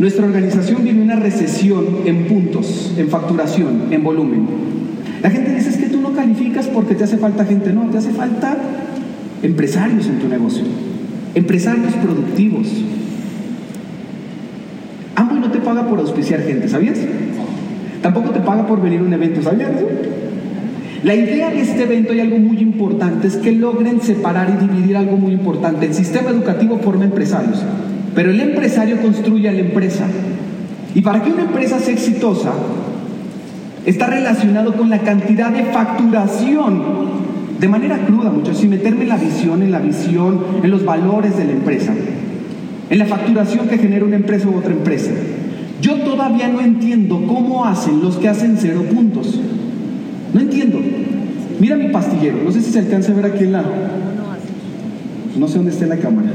[0.00, 4.46] nuestra organización vive una recesión en puntos, en facturación, en volumen.
[5.22, 7.72] La gente dice es que tú no calificas porque te hace falta gente.
[7.72, 8.56] No, te hace falta
[9.42, 10.64] empresarios en tu negocio,
[11.36, 12.66] empresarios productivos.
[15.14, 16.98] Amway no te paga por auspiciar gente, ¿sabías?
[18.02, 19.70] Tampoco te paga por venir a un evento, ¿sabías?
[21.02, 24.98] La idea de este evento y algo muy importante es que logren separar y dividir
[24.98, 25.86] algo muy importante.
[25.86, 27.62] El sistema educativo forma empresarios.
[28.14, 30.04] Pero el empresario construye a la empresa.
[30.94, 32.52] Y para que una empresa sea exitosa,
[33.86, 36.82] está relacionado con la cantidad de facturación.
[37.58, 41.36] De manera cruda, muchachos, sin meterme en la visión, en la visión, en los valores
[41.36, 41.92] de la empresa,
[42.90, 45.10] en la facturación que genera una empresa u otra empresa.
[45.80, 49.40] Yo todavía no entiendo cómo hacen los que hacen cero puntos.
[50.32, 50.78] No entiendo.
[51.60, 53.62] Mira mi pastillero, no sé si se alcanza a ver aquí en la...
[55.36, 56.30] No sé dónde está la cámara.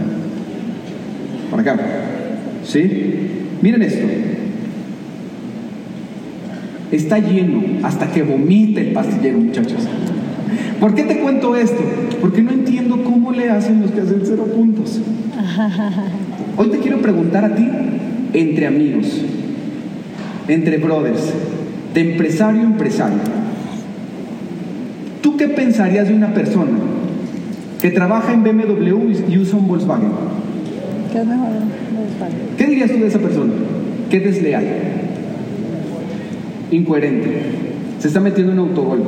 [1.50, 1.78] Por acá.
[2.64, 3.16] ¿Sí?
[3.62, 4.06] Miren esto.
[6.92, 9.88] Está lleno hasta que vomita el pastillero, muchachos.
[10.80, 11.82] ¿Por qué te cuento esto?
[12.22, 15.02] Porque no entiendo cómo le hacen los que hacen cero puntos.
[16.56, 17.68] Hoy te quiero preguntar a ti,
[18.34, 19.22] entre amigos,
[20.48, 21.34] entre brothers,
[21.96, 23.35] de empresario a empresario.
[25.36, 26.72] ¿Tú qué pensarías de una persona
[27.82, 30.10] que trabaja en BMW y usa un Volkswagen?
[32.58, 33.52] ¿Qué dirías tú de esa persona?
[34.10, 34.64] ¿Qué desleal?
[36.72, 37.42] Incoherente.
[38.00, 39.04] Se está metiendo en autogol.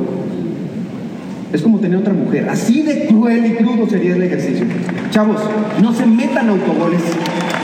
[1.50, 2.46] Es como tener otra mujer.
[2.50, 4.66] Así de cruel y crudo sería el ejercicio.
[5.10, 5.40] Chavos,
[5.80, 7.00] no se metan autogoles.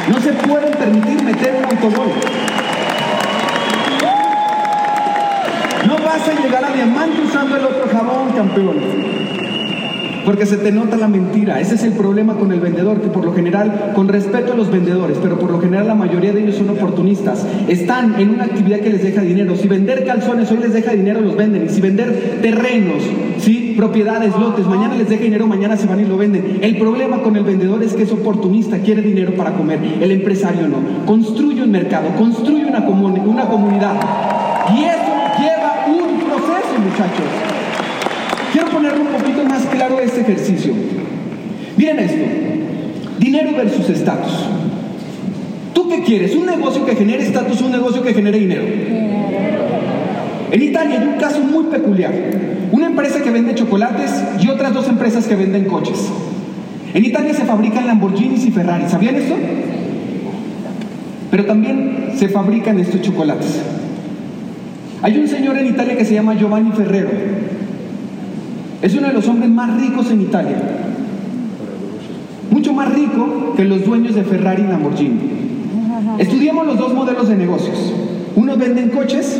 [0.08, 2.12] No se pueden permitir meter un autogol.
[6.14, 8.76] No vas a llegar a diamante usando el otro jabón, campeón.
[10.24, 11.60] Porque se te nota la mentira.
[11.60, 14.70] Ese es el problema con el vendedor, que por lo general, con respeto a los
[14.70, 17.44] vendedores, pero por lo general la mayoría de ellos son oportunistas.
[17.66, 19.56] Están en una actividad que les deja dinero.
[19.56, 21.66] Si vender calzones hoy les deja dinero, los venden.
[21.66, 23.02] Y si vender terrenos,
[23.38, 23.74] ¿sí?
[23.76, 26.60] propiedades, lotes, mañana les deja dinero, mañana se van y lo venden.
[26.62, 29.80] El problema con el vendedor es que es oportunista, quiere dinero para comer.
[30.00, 31.06] El empresario no.
[31.06, 33.94] Construye un mercado, construye una, una comunidad.
[34.76, 37.26] Y eso lleva un proceso, muchachos.
[38.52, 40.72] Quiero ponerlo un poquito más claro este ejercicio.
[41.76, 42.24] Miren esto,
[43.18, 44.32] dinero versus estatus.
[45.72, 46.36] ¿Tú qué quieres?
[46.36, 48.62] ¿Un negocio que genere estatus o un negocio que genere dinero?
[50.52, 52.14] En Italia hay un caso muy peculiar.
[52.70, 56.08] Una empresa que vende chocolates y otras dos empresas que venden coches.
[56.92, 58.84] En Italia se fabrican Lamborghinis y Ferrari.
[58.88, 59.34] ¿Sabían esto?
[61.32, 63.60] Pero también se fabrican estos chocolates.
[65.04, 67.10] Hay un señor en Italia que se llama Giovanni Ferrero.
[68.80, 70.56] Es uno de los hombres más ricos en Italia.
[72.50, 75.20] Mucho más rico que los dueños de Ferrari y Lamborghini.
[76.16, 77.92] Estudiamos los dos modelos de negocios.
[78.34, 79.38] Unos venden coches,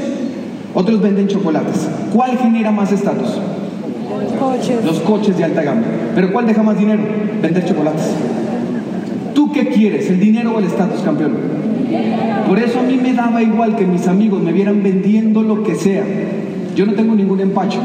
[0.74, 1.88] otros venden chocolates.
[2.12, 3.38] ¿Cuál genera más estatus?
[4.85, 5.81] Los coches de alta gama.
[6.14, 7.03] Pero ¿cuál deja más dinero?
[7.40, 8.11] Vender chocolates.
[9.35, 10.11] ¿Tú qué quieres?
[10.11, 11.63] ¿El dinero o el estatus, campeón?
[12.46, 15.74] Por eso a mí me daba igual que mis amigos me vieran vendiendo lo que
[15.74, 16.04] sea.
[16.76, 17.80] Yo no tengo ningún empacho.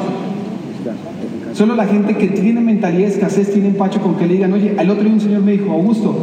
[1.53, 4.75] Solo la gente que tiene mentalidad de escasez tiene empacho con que le digan, oye,
[4.77, 6.15] al otro día un señor me dijo, Augusto,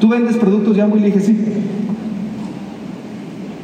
[0.00, 1.00] ¿tú vendes productos de Amway?
[1.00, 1.38] Y le dije, sí.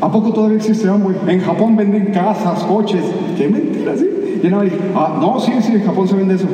[0.00, 1.16] ¿A poco todavía existe Amway?
[1.28, 3.02] En Japón venden casas, coches.
[3.36, 4.08] Qué mentira, ¿sí?
[4.42, 6.46] Y no, dije, ah, no, sí, sí, en Japón se vende eso.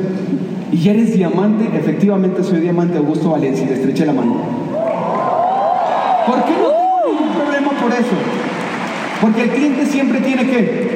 [0.71, 4.35] Y ya eres diamante, efectivamente soy diamante Augusto Valencia, le estreché la mano.
[6.25, 6.70] ¿Por qué no
[7.91, 8.15] por eso?
[9.21, 10.91] Porque el cliente siempre tiene que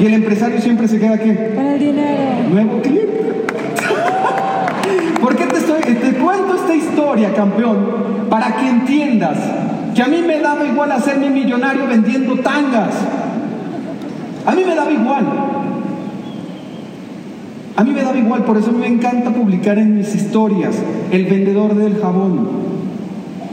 [0.00, 1.32] y el empresario siempre se queda aquí.
[1.54, 2.48] Con el dinero.
[2.50, 3.12] Nuevo cliente.
[5.20, 8.12] ¿Por qué te, estoy, te cuento esta historia, campeón?
[8.32, 9.36] para que entiendas
[9.94, 12.94] que a mí me daba igual hacerme millonario vendiendo tangas.
[14.46, 15.26] A mí me daba igual.
[17.76, 20.74] A mí me daba igual, por eso me encanta publicar en mis historias
[21.10, 22.48] el vendedor del jabón,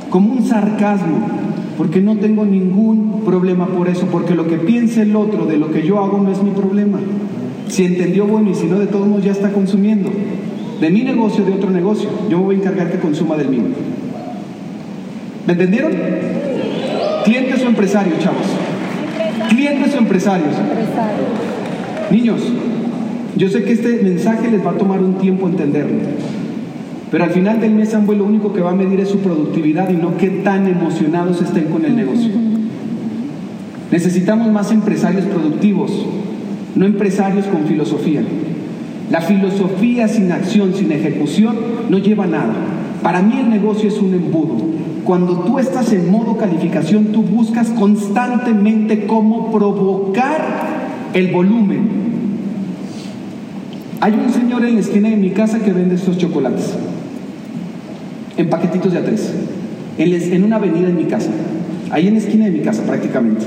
[0.10, 1.39] como un sarcasmo,
[1.80, 5.72] porque no tengo ningún problema por eso, porque lo que piense el otro de lo
[5.72, 7.00] que yo hago no es mi problema.
[7.70, 10.12] Si entendió, bueno, y si no, de todos modos ya está consumiendo.
[10.82, 12.10] De mi negocio, de otro negocio.
[12.30, 13.62] Yo me voy a encargar que consuma del mío.
[15.48, 15.94] ¿Me entendieron?
[17.24, 18.48] ¿Clientes o empresarios, chavos?
[19.48, 20.56] ¿Clientes o empresarios?
[22.12, 22.42] Niños,
[23.38, 25.96] yo sé que este mensaje les va a tomar un tiempo entenderlo.
[27.12, 29.90] Pero al final del mes Amway lo único que va a medir es su productividad
[29.90, 32.32] y no qué tan emocionados estén con el negocio.
[33.92, 35.92] Necesitamos más empresarios productivos,
[36.76, 38.22] no empresarios con filosofía.
[39.10, 41.56] La filosofía sin acción, sin ejecución,
[41.90, 42.54] no lleva a nada.
[43.02, 44.58] Para mí el negocio es un embudo.
[45.04, 50.70] Cuando tú estás en modo calificación, tú buscas constantemente cómo provocar
[51.16, 51.90] el volumen.
[54.02, 56.74] Hay un señor en la esquina de mi casa que vende estos chocolates,
[58.40, 59.34] en paquetitos de a tres,
[59.98, 61.30] en una avenida en mi casa,
[61.92, 63.46] ahí en la esquina de mi casa prácticamente.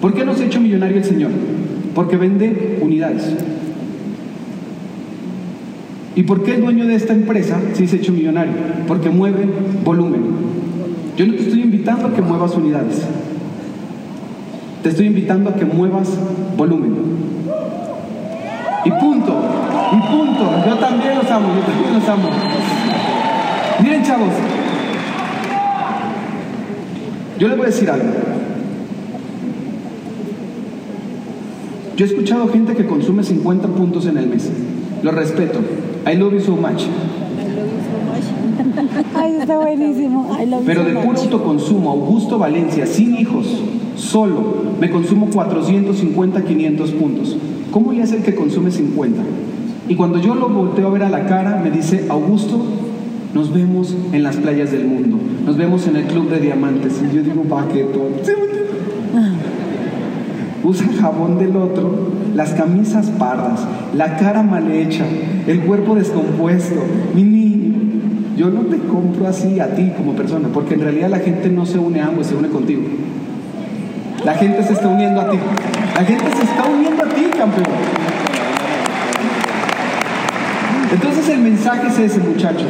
[0.00, 1.30] ¿Por qué no se ha hecho millonario el señor?
[1.94, 3.24] Porque vende unidades.
[6.14, 8.52] ¿Y por qué el dueño de esta empresa sí se ha hecho millonario?
[8.86, 9.46] Porque mueve
[9.84, 10.22] volumen.
[11.16, 13.02] Yo no te estoy invitando a que muevas unidades.
[14.82, 16.08] Te estoy invitando a que muevas
[16.56, 16.94] volumen.
[18.84, 19.34] Y punto.
[19.92, 20.50] Y punto.
[20.66, 21.48] Yo también los amo.
[21.56, 22.28] Yo también los amo.
[23.80, 24.30] Miren, chavos.
[27.38, 28.08] Yo les voy a decir algo.
[31.96, 34.50] Yo he escuchado gente que consume 50 puntos en el mes.
[35.02, 35.60] Lo respeto.
[36.06, 36.84] I love you so much.
[39.14, 40.28] Ay, está buenísimo.
[40.66, 43.46] Pero de puro autoconsumo, Augusto Valencia, sin hijos,
[43.96, 47.36] solo, me consumo 450, 500 puntos.
[47.70, 49.22] ¿Cómo le hace el que consume 50?
[49.88, 52.60] Y cuando yo lo volteo a ver a la cara, me dice, Augusto,
[53.34, 57.02] nos vemos en las playas del mundo, nos vemos en el club de diamantes.
[57.02, 57.86] Y yo digo, qué
[60.64, 63.60] usa jabón del otro, las camisas pardas,
[63.94, 65.04] la cara mal hecha,
[65.46, 66.82] el cuerpo descompuesto.
[67.14, 67.74] Mi niño,
[68.36, 71.66] yo no te compro así a ti como persona, porque en realidad la gente no
[71.66, 72.82] se une a ambos, se une contigo.
[74.24, 75.38] La gente se está uniendo a ti.
[75.94, 77.66] La gente se está uniendo a ti, campeón.
[80.92, 82.66] Entonces el mensaje es ese, muchachos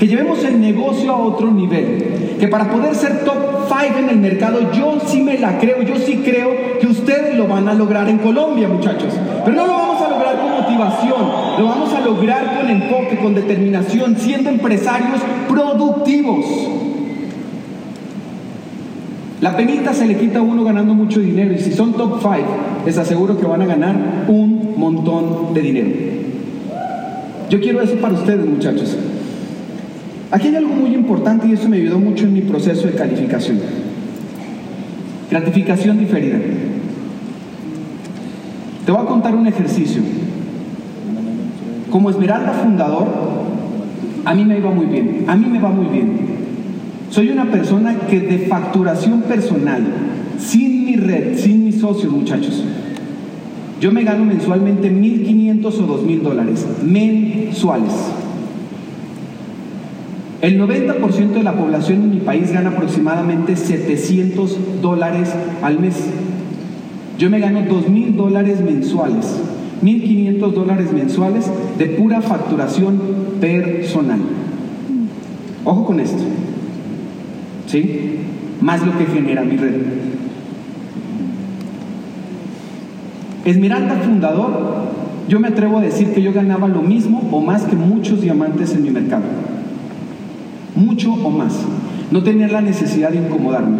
[0.00, 4.16] que llevemos el negocio a otro nivel, que para poder ser top 5 en el
[4.16, 8.08] mercado, yo sí me la creo, yo sí creo que ustedes lo van a lograr
[8.08, 9.12] en Colombia, muchachos.
[9.44, 11.20] Pero no lo vamos a lograr con motivación,
[11.58, 16.46] lo vamos a lograr con enfoque, con determinación, siendo empresarios productivos.
[19.42, 22.36] La penita se le quita a uno ganando mucho dinero y si son top 5,
[22.86, 23.96] les aseguro que van a ganar
[24.28, 25.90] un montón de dinero.
[27.50, 28.96] Yo quiero eso para ustedes, muchachos.
[30.30, 33.58] Aquí hay algo muy importante y eso me ayudó mucho en mi proceso de calificación.
[35.30, 36.38] Gratificación diferida.
[38.86, 40.02] Te voy a contar un ejercicio.
[41.90, 43.08] Como Esmeralda fundador,
[44.24, 46.12] a mí me iba muy bien, a mí me va muy bien.
[47.10, 49.82] Soy una persona que de facturación personal,
[50.38, 52.64] sin mi red, sin mis socios, muchachos,
[53.80, 57.92] yo me gano mensualmente 1.500 o 2.000 dólares, mensuales.
[60.40, 65.96] El 90% de la población en mi país gana aproximadamente 700 dólares al mes.
[67.18, 69.38] Yo me gano 2.000 dólares mensuales,
[69.82, 72.98] 1.500 dólares mensuales de pura facturación
[73.38, 74.20] personal.
[75.66, 76.22] Ojo con esto.
[77.66, 78.20] ¿Sí?
[78.62, 79.74] Más lo que genera mi red.
[83.44, 84.86] Esmeralda fundador,
[85.28, 88.74] yo me atrevo a decir que yo ganaba lo mismo o más que muchos diamantes
[88.74, 89.24] en mi mercado
[90.74, 91.54] mucho o más.
[92.10, 93.78] No tenía la necesidad de incomodarme.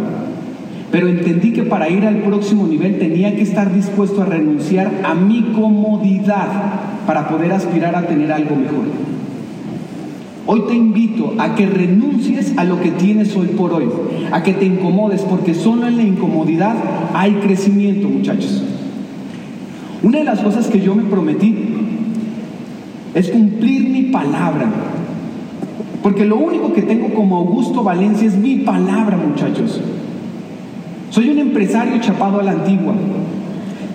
[0.91, 5.13] Pero entendí que para ir al próximo nivel tenía que estar dispuesto a renunciar a
[5.15, 6.47] mi comodidad
[7.07, 8.85] para poder aspirar a tener algo mejor.
[10.47, 13.85] Hoy te invito a que renuncies a lo que tienes hoy por hoy,
[14.31, 16.75] a que te incomodes, porque solo en la incomodidad
[17.13, 18.63] hay crecimiento, muchachos.
[20.03, 21.55] Una de las cosas que yo me prometí
[23.13, 24.69] es cumplir mi palabra.
[26.01, 29.81] Porque lo único que tengo como Augusto Valencia es mi palabra, muchachos.
[31.11, 32.93] Soy un empresario chapado a la antigua.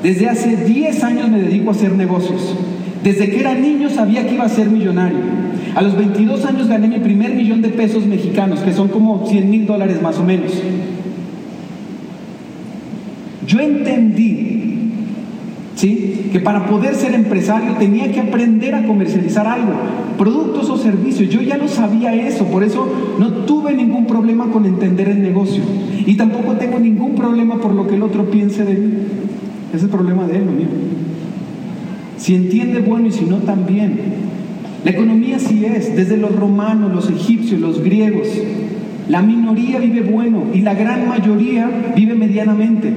[0.02, 2.56] Desde hace 10 años me dedico a hacer negocios.
[3.02, 5.18] Desde que era niño sabía que iba a ser millonario.
[5.74, 9.50] A los 22 años gané mi primer millón de pesos mexicanos, que son como 100
[9.50, 10.52] mil dólares más o menos.
[13.46, 14.65] Yo entendí,
[15.76, 16.30] ¿sí?
[16.32, 19.72] Que para poder ser empresario tenía que aprender a comercializar algo,
[20.18, 21.28] productos o servicios.
[21.30, 22.88] Yo ya lo sabía eso, por eso
[23.20, 25.62] no tuve ningún problema con entender el negocio.
[26.04, 28.92] Y tampoco tengo ningún problema por lo que el otro piense de mí.
[29.68, 30.66] Ese es el problema de él, no mío.
[32.16, 34.00] Si entiende, bueno, y si no, también.
[34.84, 38.28] La economía sí es, desde los romanos, los egipcios, los griegos.
[39.08, 42.92] La minoría vive bueno y la gran mayoría vive medianamente.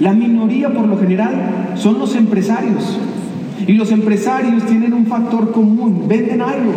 [0.00, 2.98] La minoría por lo general son los empresarios.
[3.66, 6.72] Y los empresarios tienen un factor común, venden algo.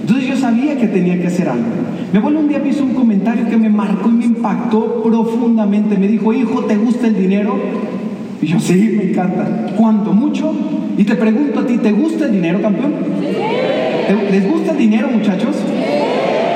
[0.00, 1.64] Entonces yo sabía que tenía que hacer algo.
[2.12, 5.98] Mi abuelo un día me hizo un comentario que me marcó y me impactó profundamente.
[5.98, 7.58] Me dijo, hijo, ¿te gusta el dinero?
[8.40, 9.74] Y yo, sí, me encanta.
[9.76, 10.12] ¿Cuánto?
[10.12, 10.54] ¿Mucho?
[10.96, 12.92] Y te pregunto a ti, ¿te gusta el dinero, campeón?
[14.30, 15.56] ¿Les gusta el dinero, muchachos?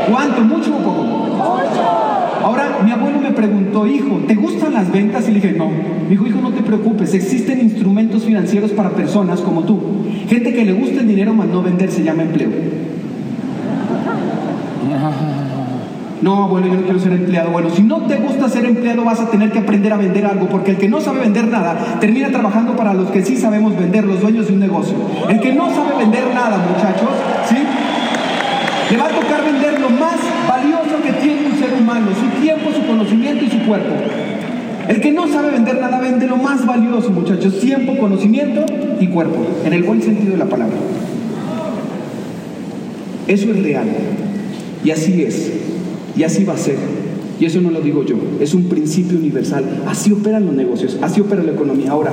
[0.09, 0.42] ¿Cuánto?
[0.42, 1.17] ¿Mucho o poco?
[2.43, 5.28] Ahora, mi abuelo me preguntó, hijo, ¿te gustan las ventas?
[5.28, 5.68] Y le dije, no.
[5.68, 9.78] Me dijo, hijo, no te preocupes, existen instrumentos financieros para personas como tú.
[10.28, 12.49] Gente que le gusta el dinero, más no vender, se llama empleo.
[16.20, 17.51] No, abuelo, yo no quiero ser empleado.
[17.51, 20.49] Bueno, si no te gusta ser empleado, vas a tener que aprender a vender algo,
[20.49, 24.05] porque el que no sabe vender nada termina trabajando para los que sí sabemos vender,
[24.05, 24.97] los dueños de un negocio.
[25.28, 27.11] El que no sabe vender nada, muchachos,
[27.49, 27.57] ¿sí?
[28.91, 30.16] Le va a tocar vender lo más
[30.49, 32.28] valioso que tiene un ser humano, su
[32.72, 33.94] su conocimiento y su cuerpo.
[34.88, 38.64] El que no sabe vender nada vende lo más valioso, muchachos, tiempo, conocimiento
[38.98, 40.76] y cuerpo, en el buen sentido de la palabra.
[43.26, 43.86] Eso es real.
[44.82, 45.52] Y así es.
[46.16, 46.76] Y así va a ser.
[47.40, 49.64] Y eso no lo digo yo, es un principio universal.
[49.86, 51.92] Así operan los negocios, así opera la economía.
[51.92, 52.12] Ahora,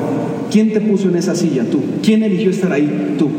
[0.52, 1.64] ¿quién te puso en esa silla?
[1.64, 1.80] Tú.
[2.04, 3.16] ¿Quién eligió estar ahí?
[3.18, 3.30] Tú.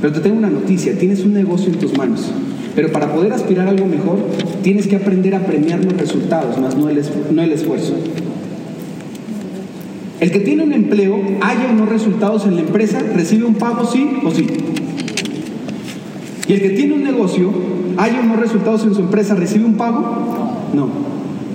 [0.00, 2.32] Pero te tengo una noticia, tienes un negocio en tus manos.
[2.74, 4.18] Pero para poder aspirar a algo mejor,
[4.62, 7.94] tienes que aprender a premiar los resultados, más no el, no el esfuerzo.
[10.20, 14.18] El que tiene un empleo, haya unos resultados en la empresa, recibe un pago sí
[14.24, 14.46] o sí.
[16.46, 17.50] Y el que tiene un negocio,
[17.96, 19.34] ¿hay unos resultados en su empresa?
[19.34, 20.00] ¿Recibe un pago?
[20.72, 20.88] No.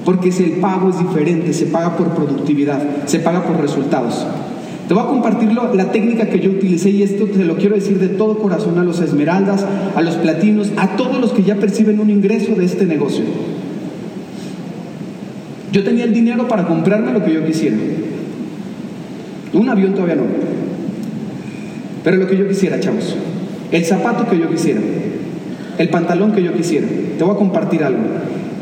[0.06, 4.26] Porque si el pago es diferente, se paga por productividad, se paga por resultados.
[4.88, 8.00] Te voy a compartir la técnica que yo utilicé y esto te lo quiero decir
[8.00, 9.66] de todo corazón a los esmeraldas,
[9.96, 13.26] a los platinos, a todos los que ya perciben un ingreso de este negocio.
[15.74, 17.76] Yo tenía el dinero para comprarme lo que yo quisiera.
[19.52, 20.24] Un avión todavía no.
[22.06, 23.18] Pero lo que yo quisiera, chavos.
[23.74, 24.80] El zapato que yo quisiera,
[25.78, 26.88] el pantalón que yo quisiera.
[27.18, 28.00] Te voy a compartir algo.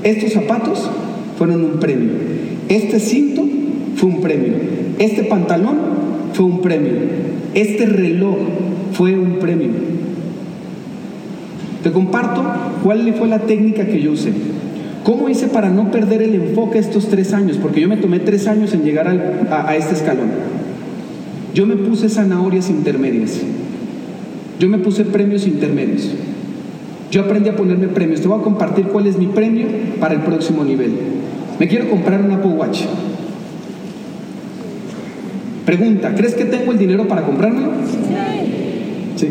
[0.01, 0.89] Estos zapatos
[1.37, 2.09] fueron un premio.
[2.67, 3.44] Este cinto
[3.95, 4.53] fue un premio.
[4.99, 5.77] Este pantalón
[6.33, 6.93] fue un premio.
[7.53, 8.35] Este reloj
[8.93, 9.69] fue un premio.
[11.83, 12.43] Te comparto
[12.83, 14.31] cuál fue la técnica que yo usé.
[15.03, 17.57] ¿Cómo hice para no perder el enfoque estos tres años?
[17.61, 20.29] Porque yo me tomé tres años en llegar a, a este escalón.
[21.53, 23.39] Yo me puse zanahorias intermedias.
[24.59, 26.09] Yo me puse premios intermedios.
[27.11, 28.21] Yo aprendí a ponerme premios.
[28.21, 29.67] Te voy a compartir cuál es mi premio
[29.99, 30.91] para el próximo nivel.
[31.59, 32.81] Me quiero comprar un Apple Watch.
[35.65, 37.71] Pregunta, ¿crees que tengo el dinero para comprármelo?
[39.15, 39.27] Sí,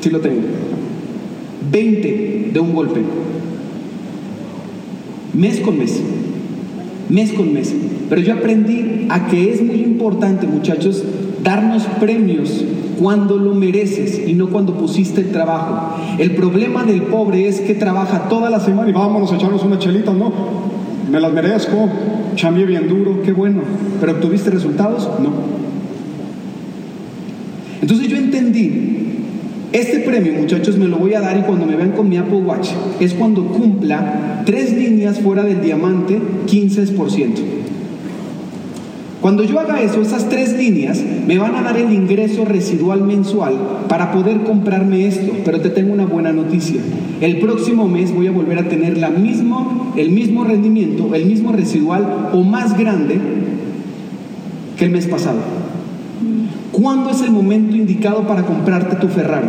[0.00, 0.40] sí lo tengo.
[1.70, 3.00] 20 de un golpe.
[5.32, 6.00] Mes con mes.
[7.08, 7.74] Mes con mes.
[8.08, 11.04] Pero yo aprendí a que es muy importante, muchachos,
[11.42, 12.64] darnos premios
[13.00, 15.96] cuando lo mereces y no cuando pusiste el trabajo.
[16.18, 19.78] El problema del pobre es que trabaja toda la semana y vámonos a echarnos una
[19.78, 20.71] chelita, no.
[21.10, 21.88] Me las merezco,
[22.36, 23.62] chambié bien duro, qué bueno.
[24.00, 25.08] Pero ¿obtuviste resultados?
[25.20, 25.32] No.
[27.80, 28.92] Entonces yo entendí,
[29.72, 32.38] este premio muchachos me lo voy a dar y cuando me vean con mi Apple
[32.38, 37.61] Watch es cuando cumpla tres líneas fuera del diamante, 15%.
[39.22, 43.54] Cuando yo haga eso, esas tres líneas me van a dar el ingreso residual mensual
[43.88, 45.32] para poder comprarme esto.
[45.44, 46.80] Pero te tengo una buena noticia.
[47.20, 51.52] El próximo mes voy a volver a tener la mismo, el mismo rendimiento, el mismo
[51.52, 53.20] residual o más grande
[54.76, 55.38] que el mes pasado.
[56.72, 59.46] ¿Cuándo es el momento indicado para comprarte tu Ferrari?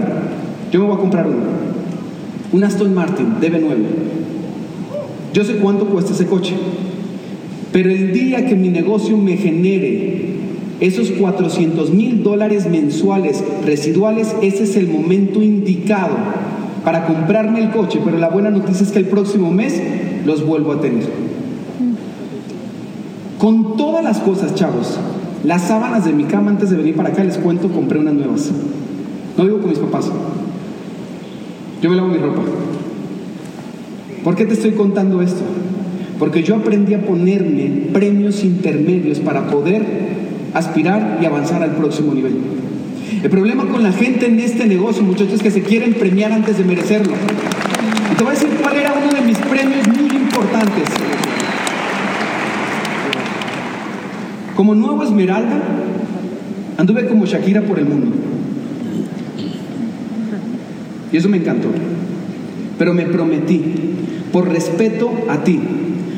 [0.72, 1.38] Yo me voy a comprar uno.
[2.52, 3.76] Un Aston Martin DB9.
[5.34, 6.54] Yo sé cuánto cuesta ese coche.
[7.74, 10.28] Pero el día que mi negocio me genere
[10.80, 16.16] esos 400 mil dólares mensuales residuales, ese es el momento indicado
[16.86, 18.00] para comprarme el coche.
[18.06, 19.82] Pero la buena noticia es que el próximo mes
[20.24, 21.04] los vuelvo a tener.
[23.40, 25.00] Con todas las cosas, chavos,
[25.44, 28.52] las sábanas de mi cama antes de venir para acá, les cuento, compré unas nuevas.
[29.36, 30.12] No vivo con mis papás.
[31.82, 32.44] Yo me lavo mi ropa.
[34.24, 35.42] ¿Por qué te estoy contando esto?
[36.24, 39.84] Porque yo aprendí a ponerme premios intermedios para poder
[40.54, 42.38] aspirar y avanzar al próximo nivel.
[43.22, 46.58] El problema con la gente en este negocio, muchachos, es que se quieren premiar antes
[46.58, 47.12] de merecerlo.
[48.10, 50.84] Y te voy a decir cuál era uno de mis premios muy importantes.
[54.56, 55.62] Como nuevo Esmeralda,
[56.78, 58.16] anduve como Shakira por el mundo.
[61.12, 61.68] Y eso me encantó.
[62.80, 63.62] Pero me prometí,
[64.32, 65.60] por respeto a ti,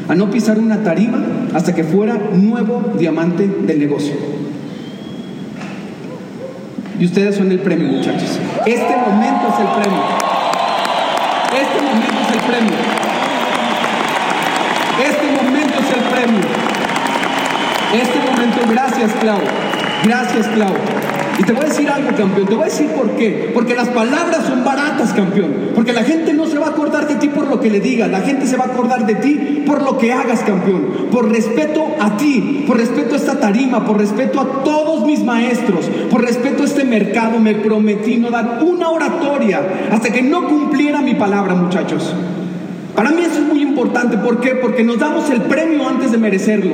[0.08, 1.20] a no pisar una tarima
[1.54, 4.14] hasta que fuera nuevo diamante del negocio.
[7.00, 8.40] Y ustedes son el premio, muchachos.
[8.66, 10.02] Este momento es el premio.
[11.52, 12.74] Este momento es el premio.
[15.04, 16.40] Este momento es el premio.
[17.94, 19.40] Este momento, gracias, Clau.
[20.04, 20.74] Gracias, Clau.
[21.38, 22.48] Y te voy a decir algo, campeón.
[22.48, 23.52] Te voy a decir por qué.
[23.54, 25.72] Porque las palabras son baratas, campeón.
[25.76, 28.10] Porque la gente no se va a acordar de ti por lo que le digas.
[28.10, 31.10] La gente se va a acordar de ti por lo que hagas, campeón.
[31.12, 35.90] Por respeto a ti, por respeto a esta tarima, por respeto a todos mis maestros,
[36.10, 39.62] por respeto a este mercado, me prometí no dar una oratoria
[39.92, 42.14] hasta que no cumpliera mi palabra, muchachos.
[42.96, 44.18] Para mí eso es muy importante.
[44.18, 44.56] ¿Por qué?
[44.56, 46.74] Porque nos damos el premio antes de merecerlo.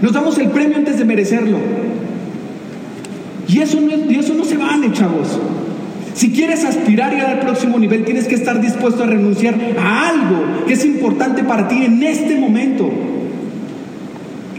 [0.00, 1.58] Nos damos el premio antes de merecerlo.
[3.56, 5.40] Y eso no, y eso no se vale, chavos.
[6.12, 10.10] Si quieres aspirar y ir al próximo nivel, tienes que estar dispuesto a renunciar a
[10.10, 12.90] algo que es importante para ti en este momento.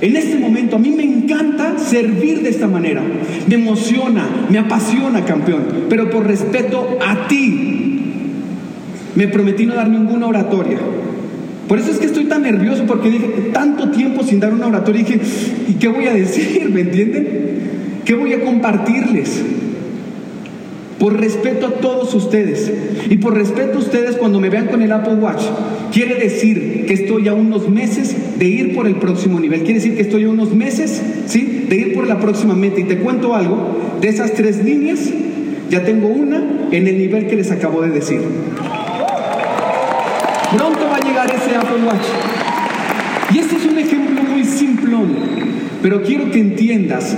[0.01, 3.03] En este momento a mí me encanta servir de esta manera.
[3.47, 5.61] Me emociona, me apasiona, campeón.
[5.89, 8.01] Pero por respeto a ti,
[9.13, 10.79] me prometí no dar ninguna oratoria.
[11.67, 15.01] Por eso es que estoy tan nervioso, porque dije tanto tiempo sin dar una oratoria.
[15.01, 15.21] Y dije,
[15.69, 16.67] ¿y qué voy a decir?
[16.73, 17.77] ¿Me entienden?
[18.07, 19.41] ¿Qué voy a compartirles?
[20.97, 22.71] Por respeto a todos ustedes
[23.09, 25.41] y por respeto a ustedes cuando me vean con el Apple Watch,
[25.91, 29.59] quiere decir que estoy a unos meses de ir por el próximo nivel.
[29.59, 31.65] Quiere decir que estoy a unos meses, ¿sí?
[31.67, 32.79] De ir por la próxima meta.
[32.79, 35.01] Y te cuento algo, de esas tres líneas,
[35.69, 36.41] ya tengo una
[36.71, 38.21] en el nivel que les acabo de decir.
[40.55, 43.35] Pronto va a llegar ese Apple Watch.
[43.35, 45.09] Y este es un ejemplo muy simplón,
[45.81, 47.17] pero quiero que entiendas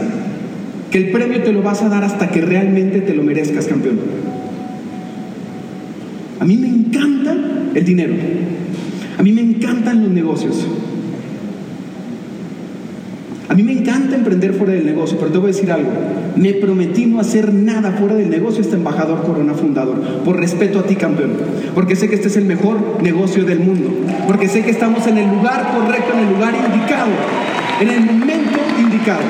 [0.91, 3.99] que el premio te lo vas a dar hasta que realmente te lo merezcas, campeón.
[6.39, 7.35] A mí me encanta
[7.75, 8.15] el dinero.
[9.17, 10.65] A mí me encantan los negocios.
[13.49, 15.89] A mí me encanta emprender fuera del negocio, pero te voy a decir algo.
[16.35, 20.83] Me prometí no hacer nada fuera del negocio este embajador Corona Fundador, por respeto a
[20.83, 21.31] ti, campeón.
[21.73, 23.89] Porque sé que este es el mejor negocio del mundo.
[24.27, 27.09] Porque sé que estamos en el lugar correcto, en el lugar indicado,
[27.81, 29.23] en el momento indicado.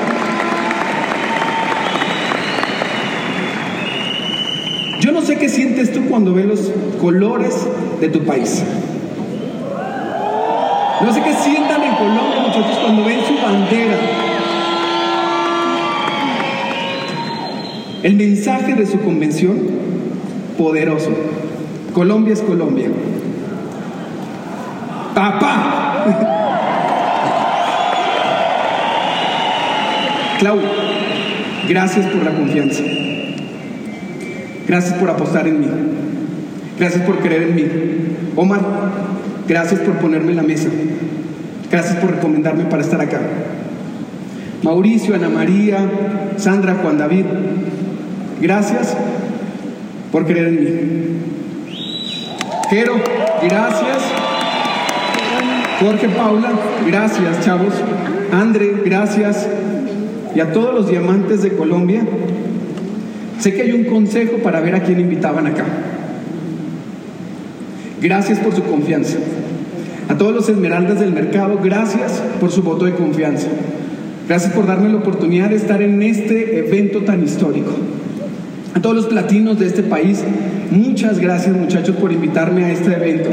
[5.00, 7.66] Yo no sé qué sientes tú cuando ves los colores
[8.00, 8.62] de tu país.
[11.00, 13.96] No sé qué sientan en Colombia, muchachos, cuando ven su bandera.
[18.02, 19.58] El mensaje de su convención,
[20.58, 21.10] poderoso.
[21.94, 22.90] Colombia es Colombia.
[25.14, 26.04] Papá.
[30.38, 30.58] Clau,
[31.68, 32.82] gracias por la confianza.
[34.70, 35.66] Gracias por apostar en mí.
[36.78, 37.66] Gracias por creer en mí.
[38.36, 38.60] Omar,
[39.48, 40.68] gracias por ponerme en la mesa.
[41.72, 43.18] Gracias por recomendarme para estar acá.
[44.62, 45.78] Mauricio, Ana María,
[46.36, 47.24] Sandra, Juan David,
[48.40, 48.96] gracias
[50.12, 50.70] por creer en mí.
[52.70, 52.94] Jero,
[53.42, 53.98] gracias.
[55.80, 56.52] Jorge Paula,
[56.86, 57.74] gracias, chavos.
[58.30, 59.48] André, gracias.
[60.32, 62.04] Y a todos los diamantes de Colombia,
[63.40, 65.64] Sé que hay un consejo para ver a quién invitaban acá.
[68.02, 69.16] Gracias por su confianza.
[70.08, 73.48] A todos los esmeraldas del mercado, gracias por su voto de confianza.
[74.28, 77.72] Gracias por darme la oportunidad de estar en este evento tan histórico.
[78.74, 80.22] A todos los platinos de este país,
[80.70, 83.30] muchas gracias muchachos por invitarme a este evento.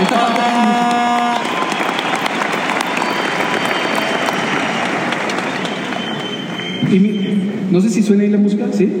[0.00, 0.42] Esta parte
[6.90, 7.18] Y mi-
[7.70, 8.92] no sé si suena ahí la música, ¿sí?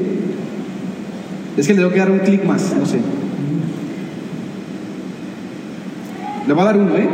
[1.58, 2.96] Es que le tengo que dar un clic más, no sé.
[6.46, 7.08] Le voy a dar uno, ¿eh?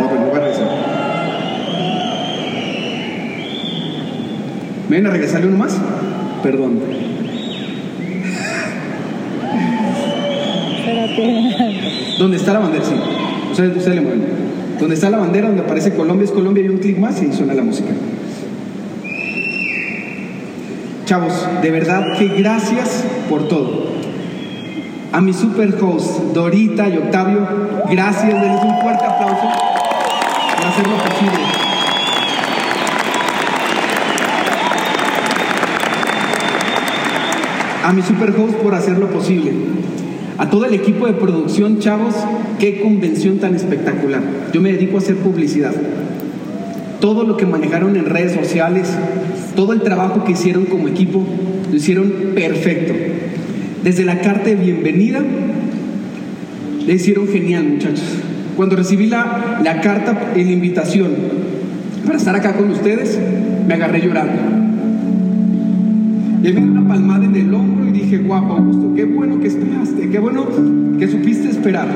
[0.00, 0.68] No, pero no voy a regresar.
[4.82, 5.80] ¿Me vienen a regresarle uno más?
[6.42, 6.78] Perdón.
[10.76, 12.18] Espérate.
[12.18, 12.84] ¿Dónde está la bandera?
[12.84, 12.92] Sí.
[13.50, 14.24] Ustedes, ustedes le mueven.
[14.78, 17.54] Donde está la bandera, donde aparece Colombia es Colombia y un clic más y suena
[17.54, 17.88] la música.
[21.04, 23.88] Chavos, de verdad que gracias por todo.
[25.12, 27.46] A mi super host, Dorita y Octavio,
[27.90, 29.42] gracias, denles un fuerte aplauso
[30.56, 31.44] por hacerlo posible.
[37.84, 39.52] A mi super host por hacerlo posible.
[40.38, 42.14] A todo el equipo de producción, chavos,
[42.58, 44.22] qué convención tan espectacular.
[44.54, 45.74] Yo me dedico a hacer publicidad.
[47.00, 48.90] Todo lo que manejaron en redes sociales,
[49.54, 51.24] todo el trabajo que hicieron como equipo,
[51.70, 52.92] lo hicieron perfecto.
[53.82, 55.20] Desde la carta de bienvenida,
[56.86, 58.18] le hicieron genial, muchachos.
[58.56, 61.10] Cuando recibí la, la carta y la invitación
[62.04, 63.18] para estar acá con ustedes,
[63.66, 64.42] me agarré llorando.
[66.42, 70.10] Le vi una palmada en el hombro y dije, guapo, Augusto, qué bueno que esperaste,
[70.10, 70.46] qué bueno
[70.98, 71.88] que supiste esperar.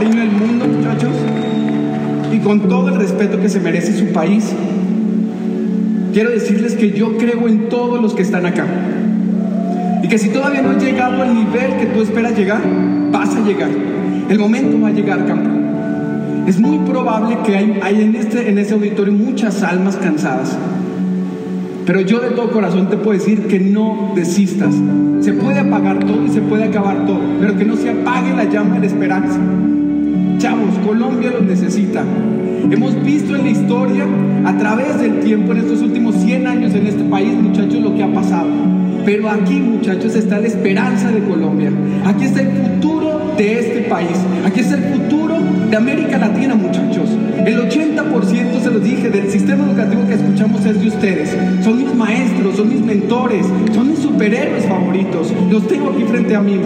[0.00, 1.12] Cariño del mundo, muchachos,
[2.32, 4.50] y con todo el respeto que se merece su país,
[6.14, 8.64] quiero decirles que yo creo en todos los que están acá.
[10.02, 12.62] Y que si todavía no has llegado al nivel que tú esperas llegar,
[13.12, 13.68] vas a llegar.
[14.30, 15.60] El momento va a llegar, campeón.
[16.46, 20.56] Es muy probable que hay, hay en, este, en ese auditorio muchas almas cansadas.
[21.84, 24.74] Pero yo de todo corazón te puedo decir que no desistas.
[25.20, 28.44] Se puede apagar todo y se puede acabar todo, pero que no se apague la
[28.44, 29.38] llama de la esperanza.
[30.40, 32.02] Chavos, Colombia los necesita.
[32.70, 34.06] Hemos visto en la historia,
[34.46, 38.02] a través del tiempo, en estos últimos 100 años en este país, muchachos, lo que
[38.02, 38.48] ha pasado.
[39.04, 41.70] Pero aquí, muchachos, está la esperanza de Colombia.
[42.06, 44.16] Aquí está el futuro de este país.
[44.46, 45.36] Aquí está el futuro
[45.70, 47.10] de América Latina, muchachos.
[47.44, 51.36] El 80%, se los dije, del sistema educativo que escuchamos es de ustedes.
[51.62, 55.34] Son mis maestros, son mis mentores, son mis superhéroes favoritos.
[55.50, 56.58] Los tengo aquí frente a mí.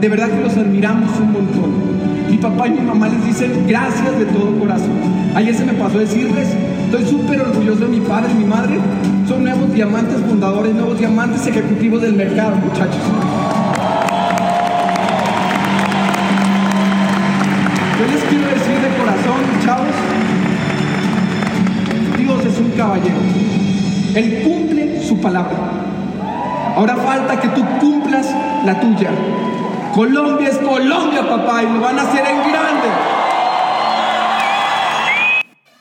[0.00, 1.89] De verdad que los admiramos un montón.
[2.30, 4.92] Mi papá y mi mamá les dicen gracias de todo corazón.
[5.34, 6.48] Ayer se me pasó a decirles,
[6.84, 8.78] estoy súper orgulloso de mi padre y mi madre.
[9.26, 13.02] Son nuevos diamantes fundadores, nuevos diamantes ejecutivos del mercado, muchachos.
[17.98, 19.94] Yo les quiero decir de corazón, chavos,
[22.16, 23.16] Dios es un caballero.
[24.14, 25.56] Él cumple su palabra.
[26.76, 28.32] Ahora falta que tú cumplas
[28.64, 29.10] la tuya.
[29.94, 32.88] Colombia es Colombia, papá, y lo van a hacer en grande.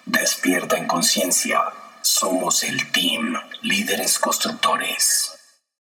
[0.05, 1.62] Despierta en conciencia.
[2.01, 5.18] Somos el team líderes constructores.